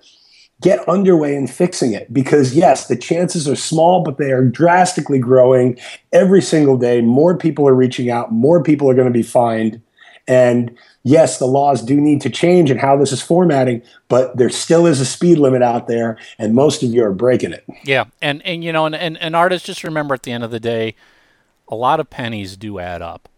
get 0.61 0.88
underway 0.88 1.35
in 1.35 1.46
fixing 1.46 1.92
it 1.92 2.12
because 2.12 2.54
yes, 2.54 2.87
the 2.87 2.96
chances 2.96 3.48
are 3.48 3.56
small, 3.56 4.02
but 4.02 4.16
they 4.16 4.30
are 4.30 4.44
drastically 4.44 5.18
growing 5.18 5.78
every 6.12 6.40
single 6.40 6.78
day. 6.78 7.00
More 7.00 7.37
people 7.37 7.68
are 7.68 7.74
reaching 7.74 8.11
out, 8.11 8.32
more 8.32 8.62
people 8.62 8.88
are 8.88 8.94
going 8.94 9.08
to 9.08 9.12
be 9.12 9.24
fined. 9.24 9.82
And 10.28 10.76
yes, 11.02 11.38
the 11.38 11.46
laws 11.46 11.82
do 11.82 12.00
need 12.00 12.20
to 12.22 12.30
change 12.30 12.70
and 12.70 12.78
how 12.78 12.96
this 12.96 13.11
is 13.11 13.20
formatting, 13.20 13.82
but 14.08 14.37
there 14.37 14.50
still 14.50 14.87
is 14.87 15.00
a 15.00 15.04
speed 15.04 15.38
limit 15.38 15.62
out 15.62 15.88
there, 15.88 16.16
and 16.38 16.54
most 16.54 16.85
of 16.85 16.90
you 16.90 17.04
are 17.04 17.12
breaking 17.12 17.52
it. 17.52 17.64
Yeah, 17.85 18.04
and 18.20 18.40
and 18.46 18.62
you 18.62 18.72
know, 18.72 18.87
and, 18.87 18.94
and, 18.94 19.18
and 19.18 19.35
artists 19.35 19.66
just 19.66 19.82
remember 19.82 20.14
at 20.14 20.22
the 20.22 20.30
end 20.30 20.44
of 20.44 20.52
the 20.52 20.61
day, 20.61 20.94
a 21.72 21.74
lot 21.74 21.98
of 22.00 22.11
pennies 22.11 22.58
do 22.58 22.78
add 22.78 23.00
up. 23.00 23.30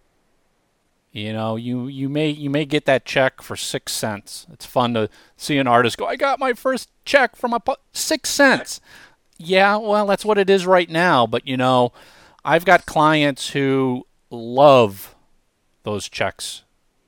You 1.13 1.33
know, 1.33 1.55
you, 1.55 1.87
you 1.87 2.09
may 2.09 2.31
you 2.31 2.51
may 2.51 2.65
get 2.65 2.85
that 2.87 3.05
check 3.05 3.41
for 3.41 3.55
six 3.55 3.93
cents. 3.93 4.49
It's 4.53 4.67
fun 4.67 4.95
to 4.95 5.09
see 5.37 5.59
an 5.59 5.69
artist 5.69 5.97
go, 5.97 6.07
"I 6.09 6.17
got 6.17 6.41
my 6.41 6.53
first 6.53 6.91
check 7.05 7.37
from 7.37 7.53
a 7.53 7.61
pu- 7.61 7.77
six 7.93 8.31
cents." 8.31 8.81
Yeah, 9.39 9.77
well, 9.77 10.09
that's 10.09 10.25
what 10.25 10.39
it 10.39 10.51
is 10.51 10.67
right 10.67 10.91
now. 10.91 11.29
But 11.29 11.47
you 11.47 11.57
know, 11.57 11.93
I've 12.45 12.65
got 12.65 12.87
clients 12.87 13.51
who 13.51 14.05
love 14.31 15.15
those 15.85 16.09
checks 16.09 16.65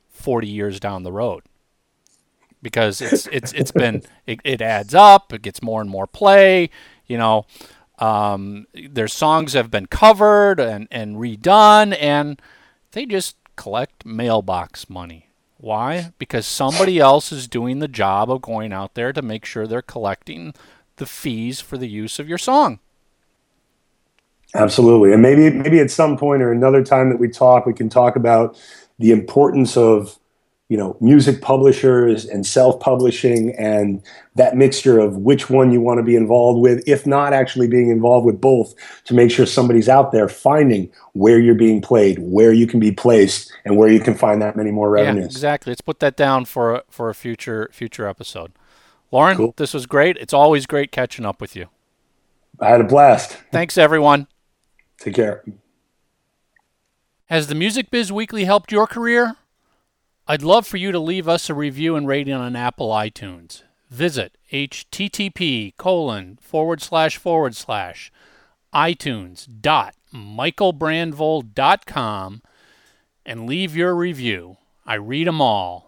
forty 0.08 0.46
years 0.46 0.78
down 0.78 1.02
the 1.02 1.10
road 1.10 1.42
because 2.62 3.00
it's 3.00 3.26
it's 3.32 3.52
it's 3.52 3.72
been 3.72 4.04
it, 4.28 4.38
it 4.44 4.62
adds 4.62 4.94
up. 4.94 5.32
It 5.32 5.42
gets 5.42 5.60
more 5.60 5.80
and 5.80 5.90
more 5.90 6.06
play. 6.06 6.70
You 7.08 7.18
know, 7.18 7.46
um, 7.98 8.66
their 8.74 9.08
songs 9.08 9.52
have 9.54 9.70
been 9.70 9.86
covered 9.86 10.60
and, 10.60 10.88
and 10.90 11.16
redone, 11.16 11.96
and 12.00 12.40
they 12.92 13.06
just 13.06 13.36
collect 13.56 14.04
mailbox 14.04 14.90
money. 14.90 15.28
Why? 15.58 16.12
Because 16.18 16.46
somebody 16.46 16.98
else 16.98 17.32
is 17.32 17.48
doing 17.48 17.78
the 17.78 17.88
job 17.88 18.30
of 18.30 18.42
going 18.42 18.72
out 18.72 18.94
there 18.94 19.12
to 19.12 19.22
make 19.22 19.44
sure 19.44 19.66
they're 19.66 19.82
collecting 19.82 20.52
the 20.96 21.06
fees 21.06 21.60
for 21.60 21.78
the 21.78 21.88
use 21.88 22.18
of 22.18 22.28
your 22.28 22.38
song. 22.38 22.78
Absolutely. 24.54 25.12
And 25.12 25.22
maybe 25.22 25.50
maybe 25.50 25.80
at 25.80 25.90
some 25.90 26.16
point 26.16 26.42
or 26.42 26.52
another 26.52 26.84
time 26.84 27.10
that 27.10 27.18
we 27.18 27.28
talk, 27.28 27.66
we 27.66 27.74
can 27.74 27.88
talk 27.88 28.16
about 28.16 28.58
the 28.98 29.10
importance 29.10 29.76
of 29.76 30.18
you 30.68 30.76
know 30.76 30.96
music 31.00 31.40
publishers 31.40 32.24
and 32.24 32.44
self-publishing 32.44 33.54
and 33.56 34.02
that 34.34 34.56
mixture 34.56 34.98
of 34.98 35.16
which 35.18 35.48
one 35.48 35.70
you 35.70 35.80
want 35.80 35.98
to 35.98 36.02
be 36.02 36.16
involved 36.16 36.60
with 36.60 36.82
if 36.88 37.06
not 37.06 37.32
actually 37.32 37.68
being 37.68 37.88
involved 37.90 38.26
with 38.26 38.40
both 38.40 38.74
to 39.04 39.14
make 39.14 39.30
sure 39.30 39.46
somebody's 39.46 39.88
out 39.88 40.10
there 40.10 40.28
finding 40.28 40.90
where 41.12 41.38
you're 41.38 41.54
being 41.54 41.80
played 41.80 42.18
where 42.18 42.52
you 42.52 42.66
can 42.66 42.80
be 42.80 42.90
placed 42.90 43.52
and 43.64 43.76
where 43.76 43.88
you 43.88 44.00
can 44.00 44.14
find 44.14 44.42
that 44.42 44.56
many 44.56 44.70
more 44.70 44.90
revenues. 44.90 45.24
yeah, 45.24 45.26
exactly. 45.26 45.70
Let's 45.70 45.80
put 45.80 46.00
that 46.00 46.16
down 46.16 46.44
for 46.44 46.76
a, 46.76 46.82
for 46.88 47.08
a 47.08 47.14
future 47.14 47.70
future 47.72 48.08
episode. 48.08 48.52
Loren 49.12 49.36
cool. 49.36 49.54
this 49.56 49.72
was 49.72 49.86
great. 49.86 50.16
It's 50.16 50.32
always 50.32 50.66
great 50.66 50.90
catching 50.90 51.24
up 51.24 51.40
with 51.40 51.54
you. 51.54 51.66
I 52.60 52.70
had 52.70 52.80
a 52.80 52.84
blast. 52.84 53.36
Thanks 53.52 53.78
everyone. 53.78 54.26
Take 54.98 55.14
care. 55.14 55.44
Has 57.26 57.48
the 57.48 57.54
music 57.54 57.90
biz 57.90 58.10
weekly 58.10 58.44
helped 58.44 58.72
your 58.72 58.86
career 58.86 59.36
I'd 60.28 60.42
love 60.42 60.66
for 60.66 60.76
you 60.76 60.90
to 60.90 60.98
leave 60.98 61.28
us 61.28 61.48
a 61.48 61.54
review 61.54 61.94
and 61.94 62.08
rating 62.08 62.34
on 62.34 62.56
Apple 62.56 62.88
iTunes. 62.88 63.62
Visit 63.88 64.36
http 64.52 65.76
colon 65.76 66.36
forward 66.42 66.82
slash 66.82 67.16
forward 67.16 67.54
slash 67.54 68.10
iTunes 68.74 69.46
dot 69.60 69.94
michaelbrandvold.com 70.12 72.42
and 73.24 73.46
leave 73.46 73.76
your 73.76 73.94
review. 73.94 74.56
I 74.84 74.94
read 74.94 75.28
them 75.28 75.40
all. 75.40 75.85